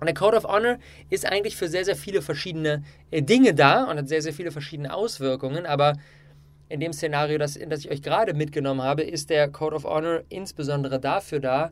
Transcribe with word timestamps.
Und 0.00 0.06
der 0.06 0.14
Code 0.14 0.36
of 0.36 0.44
Honor 0.44 0.78
ist 1.10 1.26
eigentlich 1.26 1.56
für 1.56 1.68
sehr, 1.68 1.84
sehr 1.84 1.96
viele 1.96 2.22
verschiedene 2.22 2.82
äh, 3.10 3.22
Dinge 3.22 3.54
da 3.54 3.84
und 3.84 3.98
hat 3.98 4.08
sehr, 4.08 4.22
sehr 4.22 4.32
viele 4.32 4.50
verschiedene 4.50 4.92
Auswirkungen. 4.92 5.66
Aber 5.66 5.94
in 6.68 6.80
dem 6.80 6.92
Szenario, 6.92 7.38
das, 7.38 7.56
in 7.56 7.70
das 7.70 7.80
ich 7.80 7.90
euch 7.90 8.02
gerade 8.02 8.34
mitgenommen 8.34 8.82
habe, 8.82 9.02
ist 9.02 9.30
der 9.30 9.48
Code 9.48 9.76
of 9.76 9.84
Honor 9.84 10.22
insbesondere 10.28 10.98
dafür 10.98 11.40
da, 11.40 11.70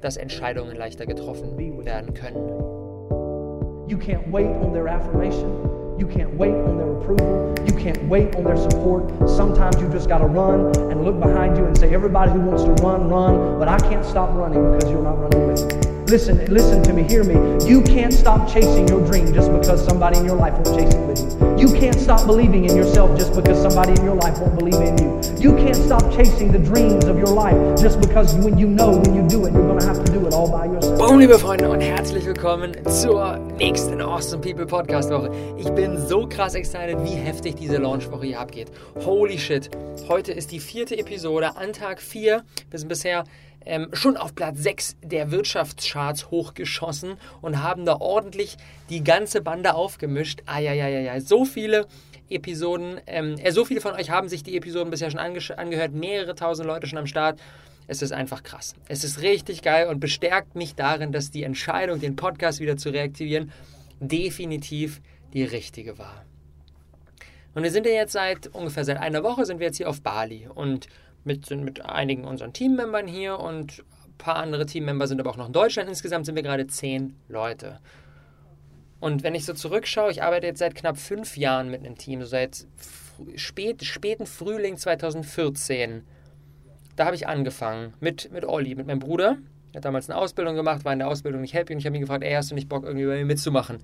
dass 0.00 0.16
Entscheidungen 0.16 0.76
leichter 0.76 1.06
getroffen 1.06 1.56
werden 1.58 2.14
können. 2.14 2.48
You 3.88 3.96
can't 3.96 4.30
wait 4.30 4.48
on 4.62 4.72
their 4.72 4.86
affirmation. 4.86 5.96
You 5.98 6.06
can't 6.06 6.36
wait 6.36 6.54
on 6.54 6.76
their 6.76 6.92
approval. 6.96 7.54
You 7.66 7.74
can't 7.74 8.08
wait 8.08 8.36
on 8.36 8.44
their 8.44 8.56
support. 8.56 9.10
Sometimes 9.28 9.80
you 9.80 9.88
just 9.88 10.08
got 10.08 10.18
to 10.18 10.26
run 10.26 10.76
and 10.90 11.04
look 11.04 11.18
behind 11.18 11.56
you 11.56 11.64
and 11.64 11.76
say, 11.76 11.92
everybody 11.94 12.30
who 12.30 12.40
wants 12.40 12.64
to 12.64 12.70
run, 12.84 13.08
run. 13.08 13.58
But 13.58 13.68
I 13.68 13.78
can't 13.78 14.04
stop 14.04 14.30
running 14.34 14.72
because 14.72 14.90
you're 14.90 15.02
not 15.02 15.18
running 15.18 15.48
with 15.48 15.88
me. 15.88 15.97
Listen, 16.08 16.42
listen 16.46 16.82
to 16.84 16.94
me, 16.94 17.02
hear 17.02 17.22
me. 17.22 17.34
You 17.68 17.82
can't 17.82 18.14
stop 18.14 18.50
chasing 18.50 18.88
your 18.88 19.06
dream 19.06 19.34
just 19.34 19.52
because 19.52 19.84
somebody 19.84 20.16
in 20.18 20.24
your 20.24 20.36
life 20.36 20.54
won't 20.54 20.74
chase 20.78 20.94
it 20.94 21.06
with 21.06 21.20
you. 21.20 21.68
You 21.68 21.78
can't 21.78 22.00
stop 22.00 22.24
believing 22.24 22.64
in 22.64 22.74
yourself 22.74 23.18
just 23.18 23.34
because 23.34 23.60
somebody 23.60 23.92
in 23.92 24.02
your 24.06 24.14
life 24.14 24.38
won't 24.38 24.58
believe 24.58 24.80
in 24.80 24.96
you. 24.96 25.20
You 25.38 25.54
can't 25.56 25.76
stop 25.76 26.00
chasing 26.16 26.50
the 26.50 26.58
dreams 26.58 27.04
of 27.04 27.18
your 27.18 27.26
life 27.26 27.78
just 27.78 28.00
because 28.00 28.34
when 28.36 28.56
you 28.56 28.66
know 28.66 28.96
when 28.96 29.14
you 29.14 29.28
do 29.28 29.44
it, 29.44 29.52
you're 29.52 29.78
to 29.78 29.86
have 29.86 30.02
to 30.02 30.10
do 30.10 30.26
it 30.26 30.32
all 30.32 30.50
by 30.50 30.64
yourself. 30.64 30.98
Boom, 30.98 31.18
liebe 31.18 31.38
Freunde 31.38 31.68
und 31.68 31.82
herzlich 31.82 32.24
willkommen 32.24 32.72
zur 32.88 33.36
nächsten 33.58 34.00
Awesome 34.00 34.40
People 34.40 34.64
Podcast 34.64 35.10
Woche. 35.10 35.30
Ich 35.58 35.68
bin 35.72 35.98
so 35.98 36.26
krass 36.26 36.54
excited, 36.54 36.96
wie 37.04 37.16
heftig 37.16 37.56
diese 37.56 37.76
Launchwoche 37.76 38.24
hier 38.24 38.40
abgeht. 38.40 38.72
Holy 39.04 39.38
shit. 39.38 39.68
Heute 40.08 40.32
ist 40.32 40.52
die 40.52 40.60
vierte 40.60 40.96
Episode 40.96 41.54
an 41.56 41.74
Tag 41.74 42.00
4. 42.00 42.42
Wir 42.70 42.78
sind 42.78 42.88
bisher 42.88 43.24
ähm, 43.68 43.88
schon 43.92 44.16
auf 44.16 44.34
Platz 44.34 44.58
6 44.62 44.96
der 45.02 45.30
Wirtschaftscharts 45.30 46.30
hochgeschossen 46.30 47.16
und 47.40 47.62
haben 47.62 47.84
da 47.84 47.96
ordentlich 48.00 48.56
die 48.88 49.04
ganze 49.04 49.42
Bande 49.42 49.74
aufgemischt. 49.74 50.42
Eieieiei, 50.46 51.20
so 51.20 51.44
viele 51.44 51.86
Episoden, 52.30 53.00
ähm, 53.06 53.36
äh, 53.38 53.52
so 53.52 53.64
viele 53.64 53.80
von 53.80 53.92
euch 53.92 54.10
haben 54.10 54.28
sich 54.28 54.42
die 54.42 54.56
Episoden 54.56 54.90
bisher 54.90 55.10
schon 55.10 55.20
ange 55.20 55.40
angehört, 55.56 55.92
mehrere 55.92 56.34
tausend 56.34 56.66
Leute 56.66 56.86
schon 56.86 56.98
am 56.98 57.06
Start. 57.06 57.38
Es 57.86 58.02
ist 58.02 58.12
einfach 58.12 58.42
krass. 58.42 58.74
Es 58.88 59.04
ist 59.04 59.22
richtig 59.22 59.62
geil 59.62 59.88
und 59.88 60.00
bestärkt 60.00 60.54
mich 60.54 60.74
darin, 60.74 61.12
dass 61.12 61.30
die 61.30 61.42
Entscheidung, 61.42 62.00
den 62.00 62.16
Podcast 62.16 62.60
wieder 62.60 62.76
zu 62.76 62.90
reaktivieren, 62.90 63.52
definitiv 64.00 65.00
die 65.32 65.44
richtige 65.44 65.98
war. 65.98 66.24
Und 67.54 67.62
wir 67.62 67.70
sind 67.70 67.86
ja 67.86 67.92
jetzt 67.92 68.12
seit 68.12 68.46
ungefähr 68.48 68.84
seit 68.84 68.98
einer 68.98 69.22
Woche 69.22 69.44
sind 69.44 69.58
wir 69.58 69.66
jetzt 69.66 69.78
hier 69.78 69.88
auf 69.88 70.02
Bali 70.02 70.48
und 70.54 70.86
mit, 71.24 71.50
mit 71.50 71.84
einigen 71.84 72.24
unseren 72.24 72.52
Teammembern 72.52 73.06
hier 73.06 73.38
und 73.38 73.84
ein 74.06 74.14
paar 74.18 74.36
andere 74.36 74.66
Teammember 74.66 75.06
sind 75.06 75.20
aber 75.20 75.30
auch 75.30 75.36
noch 75.36 75.46
in 75.46 75.52
Deutschland. 75.52 75.88
Insgesamt 75.88 76.26
sind 76.26 76.34
wir 76.34 76.42
gerade 76.42 76.66
zehn 76.66 77.16
Leute. 77.28 77.80
Und 79.00 79.22
wenn 79.22 79.34
ich 79.34 79.44
so 79.44 79.52
zurückschaue, 79.52 80.10
ich 80.10 80.22
arbeite 80.22 80.46
jetzt 80.46 80.58
seit 80.58 80.74
knapp 80.74 80.98
fünf 80.98 81.36
Jahren 81.36 81.70
mit 81.70 81.84
einem 81.84 81.96
Team, 81.96 82.20
so 82.20 82.26
seit 82.26 82.66
spät, 83.36 83.84
späten 83.84 84.26
Frühling 84.26 84.76
2014. 84.76 86.02
Da 86.96 87.06
habe 87.06 87.14
ich 87.14 87.28
angefangen 87.28 87.94
mit, 88.00 88.32
mit 88.32 88.44
Olli, 88.44 88.74
mit 88.74 88.86
meinem 88.86 88.98
Bruder. 88.98 89.38
Er 89.72 89.78
hat 89.78 89.84
damals 89.84 90.08
eine 90.08 90.18
Ausbildung 90.18 90.54
gemacht, 90.54 90.84
war 90.84 90.92
in 90.92 90.98
der 90.98 91.08
Ausbildung 91.08 91.42
nicht 91.42 91.54
happy 91.54 91.72
und 91.74 91.80
ich 91.80 91.86
habe 91.86 91.96
ihn 91.96 92.00
gefragt, 92.00 92.24
ey, 92.24 92.32
hast 92.32 92.50
du 92.50 92.54
nicht 92.54 92.68
Bock, 92.68 92.84
irgendwie 92.84 93.06
bei 93.06 93.16
mir 93.16 93.26
mitzumachen? 93.26 93.78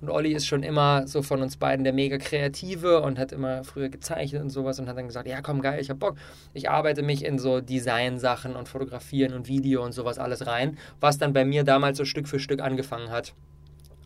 Und 0.00 0.10
Olli 0.10 0.32
ist 0.32 0.46
schon 0.46 0.62
immer 0.62 1.06
so 1.08 1.22
von 1.22 1.42
uns 1.42 1.56
beiden 1.56 1.82
der 1.82 1.92
mega 1.92 2.18
Kreative 2.18 3.00
und 3.02 3.18
hat 3.18 3.32
immer 3.32 3.64
früher 3.64 3.88
gezeichnet 3.88 4.42
und 4.42 4.50
sowas 4.50 4.78
und 4.78 4.88
hat 4.88 4.96
dann 4.96 5.08
gesagt, 5.08 5.26
ja 5.26 5.40
komm, 5.40 5.60
geil, 5.60 5.80
ich 5.80 5.90
hab 5.90 5.98
Bock. 5.98 6.16
Ich 6.54 6.70
arbeite 6.70 7.02
mich 7.02 7.24
in 7.24 7.38
so 7.38 7.60
Design-Sachen 7.60 8.54
und 8.54 8.68
Fotografieren 8.68 9.32
und 9.34 9.48
Video 9.48 9.84
und 9.84 9.92
sowas 9.92 10.18
alles 10.18 10.46
rein, 10.46 10.78
was 11.00 11.18
dann 11.18 11.32
bei 11.32 11.44
mir 11.44 11.64
damals 11.64 11.98
so 11.98 12.04
Stück 12.04 12.28
für 12.28 12.38
Stück 12.38 12.60
angefangen 12.60 13.10
hat, 13.10 13.34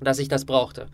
dass 0.00 0.18
ich 0.18 0.28
das 0.28 0.46
brauchte. 0.46 0.86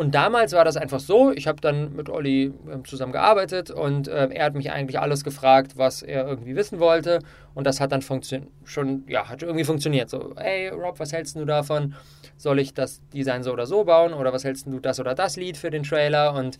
Und 0.00 0.14
damals 0.14 0.54
war 0.54 0.64
das 0.64 0.78
einfach 0.78 0.98
so, 0.98 1.30
ich 1.30 1.46
habe 1.46 1.60
dann 1.60 1.94
mit 1.94 2.08
Olli 2.08 2.54
ähm, 2.72 2.86
zusammen 2.86 3.12
gearbeitet 3.12 3.70
und 3.70 4.08
äh, 4.08 4.30
er 4.30 4.46
hat 4.46 4.54
mich 4.54 4.72
eigentlich 4.72 4.98
alles 4.98 5.24
gefragt, 5.24 5.76
was 5.76 6.00
er 6.00 6.26
irgendwie 6.26 6.56
wissen 6.56 6.80
wollte 6.80 7.18
und 7.52 7.66
das 7.66 7.80
hat 7.80 7.92
dann 7.92 8.00
schon, 8.00 9.04
ja, 9.06 9.28
hat 9.28 9.42
irgendwie 9.42 9.64
funktioniert. 9.64 10.08
So, 10.08 10.32
hey 10.38 10.68
Rob, 10.68 10.98
was 11.00 11.12
hältst 11.12 11.36
du 11.36 11.44
davon? 11.44 11.96
Soll 12.38 12.60
ich 12.60 12.72
das 12.72 13.02
Design 13.12 13.42
so 13.42 13.52
oder 13.52 13.66
so 13.66 13.84
bauen 13.84 14.14
oder 14.14 14.32
was 14.32 14.42
hältst 14.42 14.64
du 14.64 14.80
das 14.80 15.00
oder 15.00 15.14
das 15.14 15.36
Lied 15.36 15.58
für 15.58 15.68
den 15.68 15.82
Trailer? 15.82 16.32
Und 16.32 16.58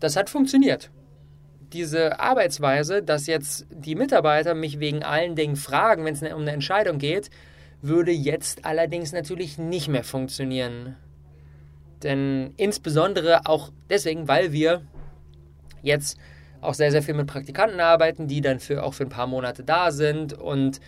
das 0.00 0.16
hat 0.16 0.30
funktioniert. 0.30 0.90
Diese 1.74 2.18
Arbeitsweise, 2.18 3.02
dass 3.02 3.26
jetzt 3.26 3.66
die 3.70 3.94
Mitarbeiter 3.94 4.54
mich 4.54 4.80
wegen 4.80 5.02
allen 5.02 5.36
Dingen 5.36 5.56
fragen, 5.56 6.06
wenn 6.06 6.14
es 6.14 6.22
um 6.22 6.40
eine 6.40 6.52
Entscheidung 6.52 6.96
geht, 6.96 7.28
würde 7.82 8.10
jetzt 8.10 8.64
allerdings 8.64 9.12
natürlich 9.12 9.58
nicht 9.58 9.88
mehr 9.88 10.02
funktionieren 10.02 10.96
denn 12.02 12.54
insbesondere 12.56 13.46
auch 13.46 13.70
deswegen, 13.90 14.28
weil 14.28 14.52
wir 14.52 14.82
jetzt 15.82 16.18
auch 16.60 16.74
sehr, 16.74 16.90
sehr 16.90 17.02
viel 17.02 17.14
mit 17.14 17.26
Praktikanten 17.26 17.80
arbeiten, 17.80 18.26
die 18.26 18.40
dann 18.40 18.60
für, 18.60 18.82
auch 18.82 18.94
für 18.94 19.04
ein 19.04 19.10
paar 19.10 19.26
Monate 19.26 19.62
da 19.62 19.90
sind 19.90 20.32
und 20.32 20.80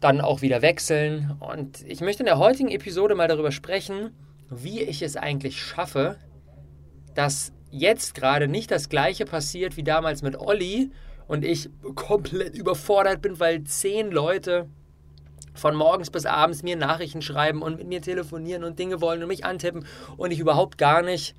dann 0.00 0.20
auch 0.20 0.42
wieder 0.42 0.62
wechseln. 0.62 1.36
Und 1.40 1.82
ich 1.86 2.00
möchte 2.00 2.22
in 2.22 2.26
der 2.26 2.38
heutigen 2.38 2.70
Episode 2.70 3.14
mal 3.14 3.28
darüber 3.28 3.52
sprechen, 3.52 4.10
wie 4.48 4.80
ich 4.80 5.02
es 5.02 5.16
eigentlich 5.16 5.60
schaffe, 5.60 6.16
dass 7.14 7.52
jetzt 7.70 8.14
gerade 8.14 8.48
nicht 8.48 8.70
das 8.70 8.88
gleiche 8.88 9.24
passiert 9.24 9.76
wie 9.76 9.84
damals 9.84 10.22
mit 10.22 10.36
Olli 10.38 10.90
und 11.28 11.44
ich 11.44 11.70
komplett 11.94 12.56
überfordert 12.56 13.22
bin, 13.22 13.38
weil 13.38 13.62
zehn 13.64 14.10
Leute 14.10 14.68
von 15.54 15.74
morgens 15.74 16.10
bis 16.10 16.26
abends 16.26 16.62
mir 16.62 16.76
Nachrichten 16.76 17.22
schreiben 17.22 17.62
und 17.62 17.78
mit 17.78 17.88
mir 17.88 18.02
telefonieren 18.02 18.64
und 18.64 18.78
Dinge 18.78 19.00
wollen 19.00 19.22
und 19.22 19.28
mich 19.28 19.44
antippen 19.44 19.86
und 20.16 20.30
ich 20.30 20.38
überhaupt 20.38 20.78
gar 20.78 21.02
nicht 21.02 21.34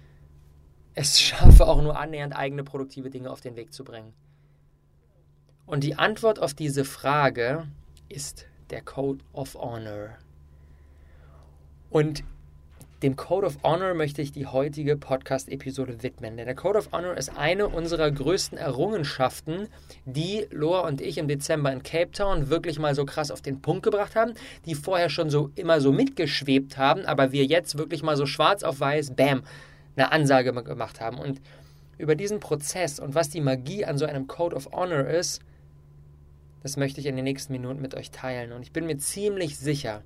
es 0.93 1.19
schaffe, 1.21 1.67
auch 1.67 1.81
nur 1.81 1.97
annähernd 1.97 2.35
eigene 2.35 2.63
produktive 2.63 3.09
Dinge 3.09 3.29
auf 3.29 3.41
den 3.41 3.55
Weg 3.55 3.73
zu 3.73 3.83
bringen. 3.83 4.13
Und 5.65 5.83
die 5.83 5.95
Antwort 5.95 6.39
auf 6.39 6.53
diese 6.53 6.83
Frage 6.83 7.67
ist 8.09 8.45
der 8.71 8.81
Code 8.81 9.23
of 9.31 9.55
Honor. 9.55 10.17
Und 11.89 12.23
dem 13.01 13.15
Code 13.15 13.47
of 13.47 13.57
Honor 13.63 13.95
möchte 13.95 14.21
ich 14.21 14.31
die 14.31 14.45
heutige 14.45 14.95
Podcast-Episode 14.95 16.03
widmen. 16.03 16.37
Denn 16.37 16.45
der 16.45 16.55
Code 16.55 16.77
of 16.77 16.91
Honor 16.91 17.17
ist 17.17 17.35
eine 17.35 17.67
unserer 17.67 18.11
größten 18.11 18.57
Errungenschaften, 18.59 19.69
die 20.05 20.45
Loa 20.51 20.81
und 20.81 21.01
ich 21.01 21.17
im 21.17 21.27
Dezember 21.27 21.71
in 21.71 21.81
Cape 21.81 22.11
Town 22.11 22.49
wirklich 22.49 22.77
mal 22.77 22.93
so 22.93 23.05
krass 23.05 23.31
auf 23.31 23.41
den 23.41 23.61
Punkt 23.61 23.83
gebracht 23.83 24.15
haben, 24.15 24.33
die 24.65 24.75
vorher 24.75 25.09
schon 25.09 25.31
so 25.31 25.49
immer 25.55 25.81
so 25.81 25.91
mitgeschwebt 25.91 26.77
haben, 26.77 27.05
aber 27.05 27.31
wir 27.31 27.45
jetzt 27.45 27.77
wirklich 27.77 28.03
mal 28.03 28.17
so 28.17 28.27
schwarz 28.27 28.61
auf 28.61 28.79
weiß, 28.79 29.15
bam, 29.15 29.43
eine 29.95 30.11
Ansage 30.11 30.53
gemacht 30.53 31.01
haben. 31.01 31.17
Und 31.17 31.41
über 31.97 32.15
diesen 32.15 32.39
Prozess 32.39 32.99
und 32.99 33.15
was 33.15 33.29
die 33.29 33.41
Magie 33.41 33.83
an 33.83 33.97
so 33.97 34.05
einem 34.05 34.27
Code 34.27 34.55
of 34.55 34.71
Honor 34.73 35.07
ist, 35.07 35.41
das 36.61 36.77
möchte 36.77 36.99
ich 36.99 37.07
in 37.07 37.15
den 37.15 37.25
nächsten 37.25 37.51
Minuten 37.53 37.81
mit 37.81 37.95
euch 37.95 38.11
teilen. 38.11 38.51
Und 38.51 38.61
ich 38.61 38.71
bin 38.71 38.85
mir 38.85 38.97
ziemlich 38.97 39.57
sicher, 39.57 40.03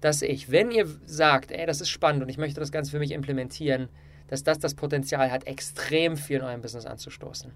dass 0.00 0.22
ich, 0.22 0.50
wenn 0.50 0.70
ihr 0.70 0.86
sagt, 1.06 1.50
ey, 1.50 1.66
das 1.66 1.80
ist 1.80 1.88
spannend 1.88 2.22
und 2.22 2.28
ich 2.28 2.38
möchte 2.38 2.60
das 2.60 2.72
Ganze 2.72 2.90
für 2.90 2.98
mich 2.98 3.12
implementieren, 3.12 3.88
dass 4.28 4.42
das 4.42 4.58
das 4.58 4.74
Potenzial 4.74 5.30
hat, 5.30 5.46
extrem 5.46 6.16
viel 6.16 6.38
in 6.38 6.42
eurem 6.42 6.60
Business 6.60 6.86
anzustoßen. 6.86 7.52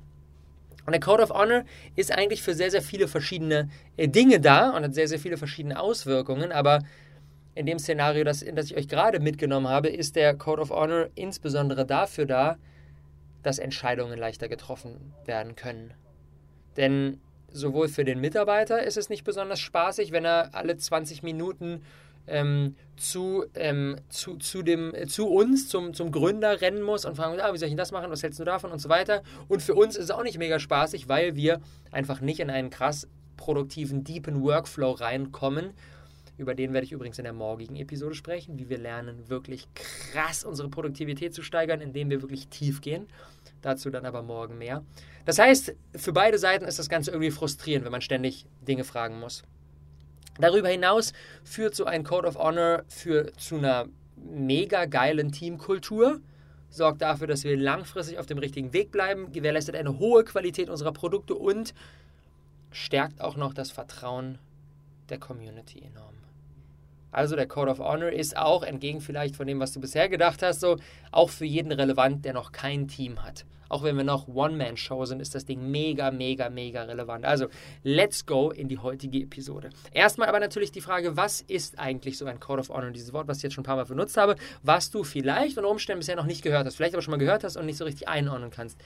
Und 0.87 0.93
der 0.93 1.01
Code 1.01 1.23
of 1.23 1.31
Honor 1.31 1.65
ist 1.97 2.12
eigentlich 2.12 2.43
für 2.43 2.55
sehr, 2.55 2.71
sehr 2.71 2.83
viele 2.83 3.06
verschiedene 3.06 3.69
äh, 3.97 4.09
Dinge 4.09 4.41
da 4.41 4.71
und 4.71 4.83
hat 4.83 4.95
sehr, 4.95 5.09
sehr 5.09 5.19
viele 5.19 5.37
verschiedene 5.37 5.78
Auswirkungen, 5.78 6.53
aber 6.53 6.81
in 7.55 7.67
dem 7.67 7.78
Szenario, 7.78 8.25
das, 8.25 8.43
in 8.43 8.57
das 8.57 8.67
ich 8.67 8.77
euch 8.77 8.89
gerade 8.89 9.21
mitgenommen 9.21 9.69
habe, 9.69 9.89
ist 9.89 10.17
der 10.17 10.34
Code 10.34 10.62
of 10.62 10.71
Honor 10.71 11.09
insbesondere 11.15 11.84
dafür 11.84 12.25
da, 12.25 12.57
dass 13.43 13.59
Entscheidungen 13.59 14.19
leichter 14.19 14.49
getroffen 14.49 15.12
werden 15.27 15.57
können. 15.57 15.93
Denn 16.77 17.21
sowohl 17.53 17.89
für 17.89 18.05
den 18.05 18.21
Mitarbeiter 18.21 18.83
ist 18.83 18.97
es 18.97 19.09
nicht 19.09 19.25
besonders 19.25 19.59
spaßig, 19.59 20.12
wenn 20.12 20.25
er 20.25 20.55
alle 20.55 20.77
20 20.77 21.22
Minuten 21.22 21.83
ähm, 22.31 22.77
zu, 22.97 23.45
ähm, 23.54 23.97
zu, 24.09 24.37
zu, 24.37 24.63
dem, 24.63 24.95
äh, 24.95 25.07
zu 25.07 25.27
uns, 25.28 25.69
zum, 25.69 25.95
zum 25.95 26.13
Gründer 26.13 26.60
rennen 26.60 26.83
muss 26.83 27.04
und 27.04 27.16
fragen, 27.16 27.41
ah, 27.41 27.53
wie 27.53 27.59
soll 27.59 27.66
ich 27.66 27.72
denn 27.72 27.78
das 27.78 27.93
machen, 27.93 28.10
was 28.10 28.22
hältst 28.22 28.39
du 28.41 28.45
davon 28.45 28.71
und 28.71 28.78
so 28.78 28.89
weiter. 28.89 29.22
Und 29.49 29.63
für 29.63 29.75
uns 29.75 29.97
ist 29.97 30.04
es 30.04 30.10
auch 30.10 30.22
nicht 30.22 30.39
mega 30.39 30.59
spaßig, 30.59 31.09
weil 31.09 31.37
wir 31.37 31.60
einfach 31.91 32.21
nicht 32.21 32.41
in 32.41 32.51
einen 32.51 32.71
krass 32.71 33.09
produktiven, 33.37 34.04
deepen 34.04 34.43
Workflow 34.43 34.93
reinkommen. 34.93 35.72
Über 36.37 36.54
den 36.54 36.72
werde 36.72 36.87
ich 36.87 36.93
übrigens 36.93 37.19
in 37.19 37.25
der 37.25 37.34
morgigen 37.34 37.77
Episode 37.77 38.15
sprechen, 38.15 38.59
wie 38.59 38.71
wir 38.71 38.78
lernen, 38.78 39.28
wirklich 39.28 39.69
krass 39.75 40.43
unsere 40.43 40.71
Produktivität 40.71 41.34
zu 41.34 41.43
steigern, 41.43 41.83
indem 41.83 42.09
wir 42.09 42.22
wirklich 42.22 42.49
tief 42.49 42.81
gehen. 42.81 43.09
Dazu 43.60 43.91
dann 43.91 44.07
aber 44.07 44.22
morgen 44.22 44.57
mehr. 44.57 44.83
Das 45.27 45.39
heißt, 45.39 45.75
für 45.97 46.13
beide 46.13 46.39
Seiten 46.39 46.65
ist 46.65 46.78
das 46.78 46.89
Ganze 46.89 47.10
irgendwie 47.10 47.31
frustrierend, 47.31 47.84
wenn 47.84 47.93
man 47.93 48.01
ständig 48.01 48.47
Dinge 48.66 48.84
fragen 48.84 49.21
muss. 49.21 49.43
Darüber 50.41 50.69
hinaus 50.69 51.13
führt 51.45 51.75
so 51.75 51.84
ein 51.84 52.04
Code 52.04 52.28
of 52.28 52.37
Honor 52.37 52.84
für, 52.89 53.33
zu 53.34 53.57
einer 53.57 53.87
mega 54.16 54.84
geilen 54.87 55.33
Teamkultur, 55.33 56.21
sorgt 56.69 57.03
dafür, 57.03 57.27
dass 57.27 57.45
wir 57.45 57.57
langfristig 57.57 58.19
auf 58.19 58.27
dem 58.27 58.39
richtigen 58.39 58.72
Weg 58.72 58.91
bleiben, 58.91 59.33
gewährleistet 59.33 59.75
eine 59.75 59.98
hohe 59.98 60.25
Qualität 60.25 60.69
unserer 60.69 60.92
Produkte 60.92 61.34
und 61.34 61.75
stärkt 62.71 63.21
auch 63.21 63.37
noch 63.37 63.54
das 63.54 63.71
Vertrauen 63.71 64.39
der 65.09 65.19
Community 65.19 65.81
enorm. 65.81 66.15
Also 67.12 67.36
der 67.36 67.47
Code 67.47 67.71
of 67.71 67.78
Honor 67.78 68.10
ist 68.10 68.36
auch, 68.36 68.62
entgegen 68.62 69.01
vielleicht 69.01 69.36
von 69.36 69.47
dem, 69.47 69.60
was 69.60 69.72
du 69.72 69.80
bisher 69.80 70.09
gedacht 70.09 70.42
hast, 70.42 70.60
so 70.60 70.77
auch 71.10 71.30
für 71.30 71.45
jeden 71.45 71.72
relevant, 71.72 72.24
der 72.24 72.34
noch 72.34 72.53
kein 72.53 72.89
Team 72.89 73.22
hat. 73.22 73.45
Auch 73.71 73.84
wenn 73.84 73.97
wir 73.97 74.03
noch 74.03 74.27
One-Man-Show 74.27 75.04
sind, 75.04 75.21
ist 75.21 75.36
das 75.36 75.45
Ding 75.45 75.71
mega, 75.71 76.10
mega, 76.10 76.51
mega 76.51 76.83
relevant. 76.83 77.24
Also, 77.24 77.47
let's 77.84 78.27
go 78.27 78.51
in 78.51 78.66
die 78.66 78.78
heutige 78.78 79.21
Episode. 79.21 79.71
Erstmal 79.92 80.28
aber 80.28 80.41
natürlich 80.41 80.72
die 80.72 80.80
Frage, 80.80 81.16
was 81.16 81.41
ist 81.41 81.78
eigentlich 81.78 82.18
so 82.18 82.27
ein 82.27 82.41
Code 82.41 82.60
of 82.60 82.71
Honor? 82.71 82.91
Dieses 82.91 83.13
Wort, 83.13 83.28
was 83.28 83.36
ich 83.36 83.45
jetzt 83.45 83.53
schon 83.54 83.63
ein 83.63 83.66
paar 83.66 83.77
Mal 83.77 83.84
benutzt 83.84 84.16
habe, 84.16 84.34
was 84.65 84.91
du 84.91 85.04
vielleicht 85.04 85.56
unter 85.56 85.71
Umständen 85.71 86.01
bisher 86.01 86.16
noch 86.16 86.27
nicht 86.27 86.42
gehört 86.42 86.66
hast, 86.66 86.74
vielleicht 86.74 86.95
aber 86.95 87.03
schon 87.03 87.13
mal 87.13 87.18
gehört 87.18 87.45
hast 87.45 87.56
und 87.56 87.65
nicht 87.65 87.77
so 87.77 87.84
richtig 87.84 88.09
einordnen 88.09 88.51
kannst. 88.51 88.77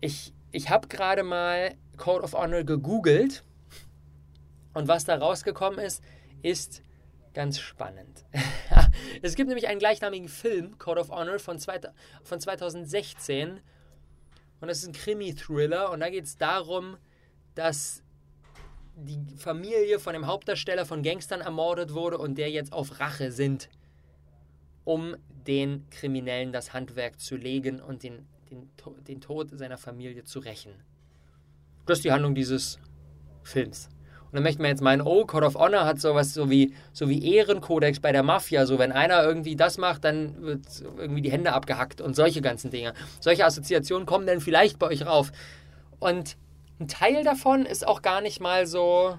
Ich, 0.00 0.32
ich 0.50 0.70
habe 0.70 0.88
gerade 0.88 1.22
mal 1.22 1.76
Code 1.96 2.24
of 2.24 2.32
Honor 2.32 2.64
gegoogelt 2.64 3.44
und 4.74 4.88
was 4.88 5.04
da 5.04 5.14
rausgekommen 5.14 5.78
ist, 5.78 6.02
ist 6.42 6.82
ganz 7.34 7.58
spannend. 7.58 8.24
es 9.22 9.34
gibt 9.34 9.48
nämlich 9.48 9.68
einen 9.68 9.78
gleichnamigen 9.78 10.28
Film, 10.28 10.78
Code 10.78 11.00
of 11.00 11.10
Honor, 11.10 11.38
von, 11.38 11.58
zwei, 11.58 11.80
von 12.22 12.40
2016. 12.40 13.60
Und 14.60 14.68
das 14.68 14.78
ist 14.78 14.88
ein 14.88 14.92
Krimi-Thriller. 14.92 15.90
Und 15.90 16.00
da 16.00 16.08
geht 16.08 16.24
es 16.24 16.36
darum, 16.36 16.96
dass 17.54 18.02
die 18.96 19.36
Familie 19.36 19.98
von 19.98 20.12
dem 20.12 20.26
Hauptdarsteller 20.26 20.86
von 20.86 21.02
Gangstern 21.02 21.40
ermordet 21.40 21.92
wurde 21.92 22.18
und 22.18 22.38
der 22.38 22.50
jetzt 22.50 22.72
auf 22.72 23.00
Rache 23.00 23.32
sind, 23.32 23.68
um 24.84 25.16
den 25.28 25.88
Kriminellen 25.90 26.52
das 26.52 26.72
Handwerk 26.72 27.20
zu 27.20 27.36
legen 27.36 27.80
und 27.80 28.02
den, 28.02 28.26
den, 28.50 28.70
den 29.06 29.20
Tod 29.20 29.50
seiner 29.58 29.78
Familie 29.78 30.24
zu 30.24 30.38
rächen. 30.38 30.72
Das 31.86 31.98
ist 31.98 32.04
die 32.04 32.12
Handlung 32.12 32.34
dieses 32.34 32.78
Films. 33.42 33.88
Und 34.34 34.38
dann 34.38 34.42
möchte 34.42 34.62
man 34.62 34.72
jetzt 34.72 34.82
meinen, 34.82 35.00
oh, 35.00 35.24
Code 35.26 35.46
of 35.46 35.54
Honor 35.54 35.84
hat 35.84 36.00
sowas 36.00 36.34
so 36.34 36.50
wie, 36.50 36.74
so 36.92 37.08
wie 37.08 37.36
Ehrenkodex 37.36 38.00
bei 38.00 38.10
der 38.10 38.24
Mafia. 38.24 38.66
So, 38.66 38.80
wenn 38.80 38.90
einer 38.90 39.22
irgendwie 39.22 39.54
das 39.54 39.78
macht, 39.78 40.02
dann 40.02 40.42
wird 40.42 40.66
irgendwie 40.98 41.22
die 41.22 41.30
Hände 41.30 41.52
abgehackt 41.52 42.00
und 42.00 42.16
solche 42.16 42.42
ganzen 42.42 42.72
Dinge. 42.72 42.94
Solche 43.20 43.44
Assoziationen 43.44 44.06
kommen 44.06 44.26
dann 44.26 44.40
vielleicht 44.40 44.80
bei 44.80 44.88
euch 44.88 45.06
rauf. 45.06 45.30
Und 46.00 46.36
ein 46.80 46.88
Teil 46.88 47.22
davon 47.22 47.64
ist 47.64 47.86
auch 47.86 48.02
gar 48.02 48.20
nicht 48.22 48.40
mal 48.40 48.66
so, 48.66 49.16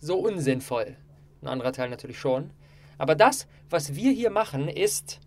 so 0.00 0.16
unsinnvoll. 0.16 0.96
Ein 1.40 1.46
anderer 1.46 1.70
Teil 1.70 1.88
natürlich 1.88 2.18
schon. 2.18 2.50
Aber 2.98 3.14
das, 3.14 3.46
was 3.70 3.94
wir 3.94 4.10
hier 4.10 4.30
machen, 4.30 4.66
ist, 4.66 5.20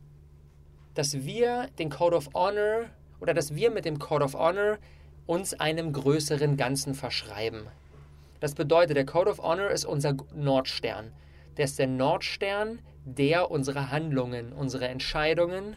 dass 0.93 1.23
wir 1.23 1.69
den 1.79 1.89
Code 1.89 2.17
of 2.17 2.33
Honor 2.33 2.87
oder 3.21 3.33
dass 3.33 3.55
wir 3.55 3.71
mit 3.71 3.85
dem 3.85 3.97
Code 3.97 4.25
of 4.25 4.33
Honor 4.33 4.77
uns 5.25 5.53
einem 5.53 5.93
größeren 5.93 6.57
Ganzen 6.57 6.95
verschreiben. 6.95 7.67
Das 8.39 8.55
bedeutet, 8.55 8.97
der 8.97 9.05
Code 9.05 9.31
of 9.31 9.39
Honor 9.39 9.69
ist 9.69 9.85
unser 9.85 10.15
Nordstern. 10.35 11.11
Der 11.57 11.65
ist 11.65 11.79
der 11.79 11.87
Nordstern, 11.87 12.79
der 13.03 13.49
unsere 13.49 13.89
Handlungen, 13.89 14.53
unsere 14.53 14.87
Entscheidungen, 14.87 15.75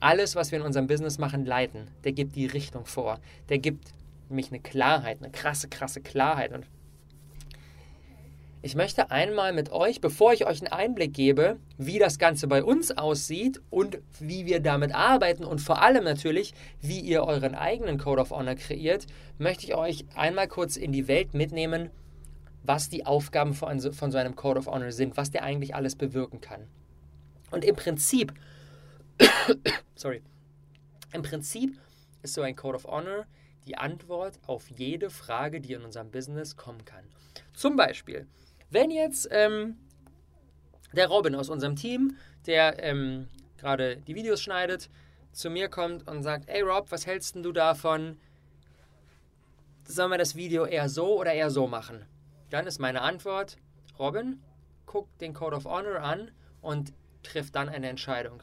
alles, 0.00 0.34
was 0.34 0.50
wir 0.50 0.58
in 0.58 0.64
unserem 0.64 0.86
Business 0.86 1.18
machen, 1.18 1.44
leiten. 1.44 1.88
Der 2.04 2.12
gibt 2.12 2.34
die 2.34 2.46
Richtung 2.46 2.86
vor. 2.86 3.20
Der 3.50 3.58
gibt 3.58 3.92
nämlich 4.28 4.50
eine 4.50 4.60
Klarheit, 4.60 5.18
eine 5.22 5.30
krasse, 5.30 5.68
krasse 5.68 6.00
Klarheit. 6.00 6.52
Und 6.52 6.66
ich 8.62 8.74
möchte 8.74 9.10
einmal 9.10 9.54
mit 9.54 9.72
euch, 9.72 10.02
bevor 10.02 10.34
ich 10.34 10.46
euch 10.46 10.60
einen 10.60 10.72
Einblick 10.72 11.14
gebe, 11.14 11.58
wie 11.78 11.98
das 11.98 12.18
Ganze 12.18 12.46
bei 12.46 12.62
uns 12.62 12.90
aussieht 12.90 13.60
und 13.70 13.98
wie 14.18 14.44
wir 14.44 14.60
damit 14.60 14.94
arbeiten 14.94 15.44
und 15.44 15.60
vor 15.60 15.80
allem 15.80 16.04
natürlich, 16.04 16.52
wie 16.82 17.00
ihr 17.00 17.24
euren 17.24 17.54
eigenen 17.54 17.96
Code 17.96 18.20
of 18.20 18.30
Honor 18.30 18.56
kreiert, 18.56 19.06
möchte 19.38 19.64
ich 19.64 19.74
euch 19.74 20.04
einmal 20.14 20.46
kurz 20.46 20.76
in 20.76 20.92
die 20.92 21.08
Welt 21.08 21.32
mitnehmen, 21.32 21.88
was 22.62 22.90
die 22.90 23.06
Aufgaben 23.06 23.54
von 23.54 23.80
so 23.80 24.18
einem 24.18 24.36
Code 24.36 24.60
of 24.60 24.66
Honor 24.66 24.92
sind, 24.92 25.16
was 25.16 25.30
der 25.30 25.42
eigentlich 25.42 25.74
alles 25.74 25.96
bewirken 25.96 26.42
kann. 26.42 26.66
Und 27.50 27.64
im 27.64 27.76
Prinzip, 27.76 28.34
sorry, 29.94 30.22
im 31.14 31.22
Prinzip 31.22 31.78
ist 32.22 32.34
so 32.34 32.42
ein 32.42 32.56
Code 32.56 32.76
of 32.76 32.84
Honor 32.84 33.24
die 33.66 33.78
Antwort 33.78 34.38
auf 34.46 34.68
jede 34.68 35.08
Frage, 35.08 35.60
die 35.60 35.72
in 35.72 35.82
unserem 35.82 36.10
Business 36.10 36.56
kommen 36.56 36.84
kann. 36.84 37.04
Zum 37.52 37.76
Beispiel, 37.76 38.26
wenn 38.70 38.90
jetzt 38.90 39.28
ähm, 39.30 39.76
der 40.92 41.08
Robin 41.08 41.34
aus 41.34 41.48
unserem 41.48 41.76
Team, 41.76 42.16
der 42.46 42.82
ähm, 42.82 43.28
gerade 43.58 43.98
die 43.98 44.14
Videos 44.14 44.40
schneidet, 44.40 44.88
zu 45.32 45.50
mir 45.50 45.68
kommt 45.68 46.08
und 46.08 46.22
sagt, 46.22 46.48
ey 46.48 46.62
Rob, 46.62 46.90
was 46.90 47.06
hältst 47.06 47.36
du 47.36 47.52
davon? 47.52 48.18
Sollen 49.84 50.10
wir 50.10 50.18
das 50.18 50.34
Video 50.34 50.66
eher 50.66 50.88
so 50.88 51.18
oder 51.20 51.32
eher 51.32 51.50
so 51.50 51.66
machen? 51.66 52.04
Dann 52.50 52.66
ist 52.66 52.78
meine 52.78 53.02
Antwort, 53.02 53.58
Robin, 53.98 54.40
guck 54.86 55.06
den 55.18 55.34
Code 55.34 55.56
of 55.56 55.64
Honor 55.64 56.00
an 56.00 56.30
und 56.60 56.92
trifft 57.22 57.54
dann 57.54 57.68
eine 57.68 57.88
Entscheidung. 57.88 58.42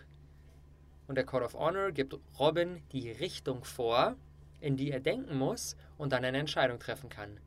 Und 1.07 1.15
der 1.15 1.25
Code 1.25 1.45
of 1.45 1.53
Honor 1.53 1.91
gibt 1.91 2.15
Robin 2.39 2.81
die 2.91 3.12
Richtung 3.12 3.63
vor, 3.63 4.15
in 4.59 4.77
die 4.77 4.91
er 4.91 5.00
denken 5.00 5.38
muss 5.38 5.75
und 5.97 6.12
dann 6.12 6.25
eine 6.25 6.38
Entscheidung 6.38 6.80
treffen 6.80 7.09
kann. 7.09 7.39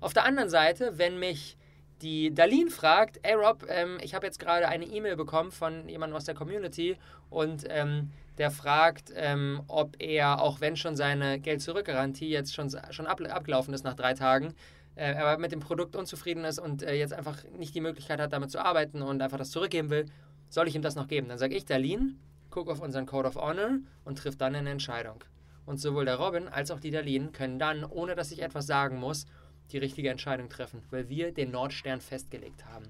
Auf 0.00 0.12
der 0.12 0.24
anderen 0.24 0.48
Seite, 0.48 0.98
wenn 0.98 1.18
mich 1.18 1.56
die 2.02 2.34
Darlene 2.34 2.70
fragt, 2.70 3.20
ey 3.22 3.34
Rob, 3.34 3.64
ähm, 3.68 3.98
ich 4.02 4.14
habe 4.14 4.26
jetzt 4.26 4.38
gerade 4.38 4.68
eine 4.68 4.84
E-Mail 4.84 5.16
bekommen 5.16 5.52
von 5.52 5.88
jemandem 5.88 6.16
aus 6.16 6.24
der 6.24 6.34
Community 6.34 6.96
und 7.30 7.64
ähm, 7.68 8.10
der 8.38 8.50
fragt, 8.50 9.12
ähm, 9.14 9.62
ob 9.68 9.96
er, 10.00 10.42
auch 10.42 10.60
wenn 10.60 10.76
schon 10.76 10.96
seine 10.96 11.38
Geld-Zurück-Garantie 11.38 12.28
jetzt 12.28 12.54
schon, 12.54 12.70
schon 12.90 13.06
ab, 13.06 13.20
abgelaufen 13.20 13.72
ist 13.72 13.84
nach 13.84 13.94
drei 13.94 14.14
Tagen, 14.14 14.54
äh, 14.96 15.14
aber 15.14 15.38
mit 15.38 15.52
dem 15.52 15.60
Produkt 15.60 15.96
unzufrieden 15.96 16.44
ist 16.44 16.58
und 16.58 16.82
äh, 16.82 16.94
jetzt 16.94 17.12
einfach 17.12 17.38
nicht 17.56 17.74
die 17.74 17.80
Möglichkeit 17.80 18.20
hat, 18.20 18.32
damit 18.32 18.50
zu 18.50 18.62
arbeiten 18.62 19.02
und 19.02 19.22
einfach 19.22 19.38
das 19.38 19.50
zurückgeben 19.50 19.90
will, 19.90 20.06
soll 20.48 20.68
ich 20.68 20.74
ihm 20.74 20.82
das 20.82 20.96
noch 20.96 21.08
geben? 21.08 21.28
Dann 21.28 21.38
sage 21.38 21.54
ich, 21.54 21.64
Darlene, 21.64 22.14
guck 22.50 22.68
auf 22.68 22.80
unseren 22.80 23.06
Code 23.06 23.28
of 23.28 23.36
Honor 23.36 23.78
und 24.04 24.18
triff 24.18 24.36
dann 24.36 24.54
eine 24.54 24.70
Entscheidung. 24.70 25.24
Und 25.64 25.80
sowohl 25.80 26.04
der 26.04 26.16
Robin 26.16 26.48
als 26.48 26.70
auch 26.70 26.80
die 26.80 26.90
Darlene 26.90 27.28
können 27.28 27.58
dann, 27.58 27.84
ohne 27.84 28.14
dass 28.14 28.32
ich 28.32 28.42
etwas 28.42 28.66
sagen 28.66 28.98
muss, 28.98 29.26
die 29.70 29.78
richtige 29.78 30.10
Entscheidung 30.10 30.48
treffen, 30.48 30.82
weil 30.90 31.08
wir 31.08 31.32
den 31.32 31.50
Nordstern 31.50 32.00
festgelegt 32.00 32.66
haben. 32.66 32.86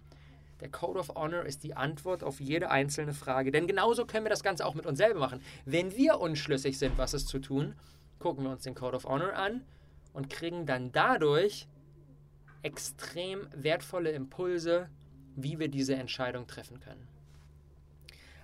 Der 0.62 0.70
Code 0.70 1.00
of 1.00 1.08
Honor 1.16 1.44
ist 1.44 1.64
die 1.64 1.74
Antwort 1.74 2.22
auf 2.22 2.40
jede 2.40 2.70
einzelne 2.70 3.14
Frage. 3.14 3.50
Denn 3.50 3.66
genauso 3.66 4.06
können 4.06 4.24
wir 4.24 4.30
das 4.30 4.44
Ganze 4.44 4.64
auch 4.64 4.74
mit 4.74 4.86
uns 4.86 4.96
selber 4.98 5.18
machen. 5.18 5.40
Wenn 5.64 5.96
wir 5.96 6.20
unschlüssig 6.20 6.78
sind, 6.78 6.96
was 6.98 7.14
es 7.14 7.26
zu 7.26 7.40
tun, 7.40 7.74
gucken 8.20 8.44
wir 8.44 8.52
uns 8.52 8.62
den 8.62 8.76
Code 8.76 8.96
of 8.96 9.04
Honor 9.04 9.34
an 9.34 9.62
und 10.12 10.30
kriegen 10.30 10.64
dann 10.64 10.92
dadurch 10.92 11.66
extrem 12.62 13.48
wertvolle 13.56 14.12
Impulse, 14.12 14.88
wie 15.34 15.58
wir 15.58 15.66
diese 15.66 15.96
Entscheidung 15.96 16.46
treffen 16.46 16.78
können. 16.78 17.08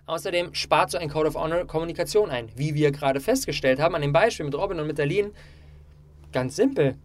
Außerdem 0.06 0.54
spart 0.54 0.90
so 0.90 0.98
ein 0.98 1.10
Code 1.10 1.28
of 1.28 1.36
Honor 1.36 1.66
Kommunikation 1.66 2.30
ein. 2.30 2.50
Wie 2.56 2.74
wir 2.74 2.90
gerade 2.90 3.20
festgestellt 3.20 3.78
haben, 3.78 3.94
an 3.94 4.02
dem 4.02 4.12
Beispiel 4.12 4.46
mit 4.46 4.56
Robin 4.56 4.80
und 4.80 4.88
mit 4.88 4.98
Darlene, 4.98 5.30
ganz 6.32 6.56
simpel 6.56 6.96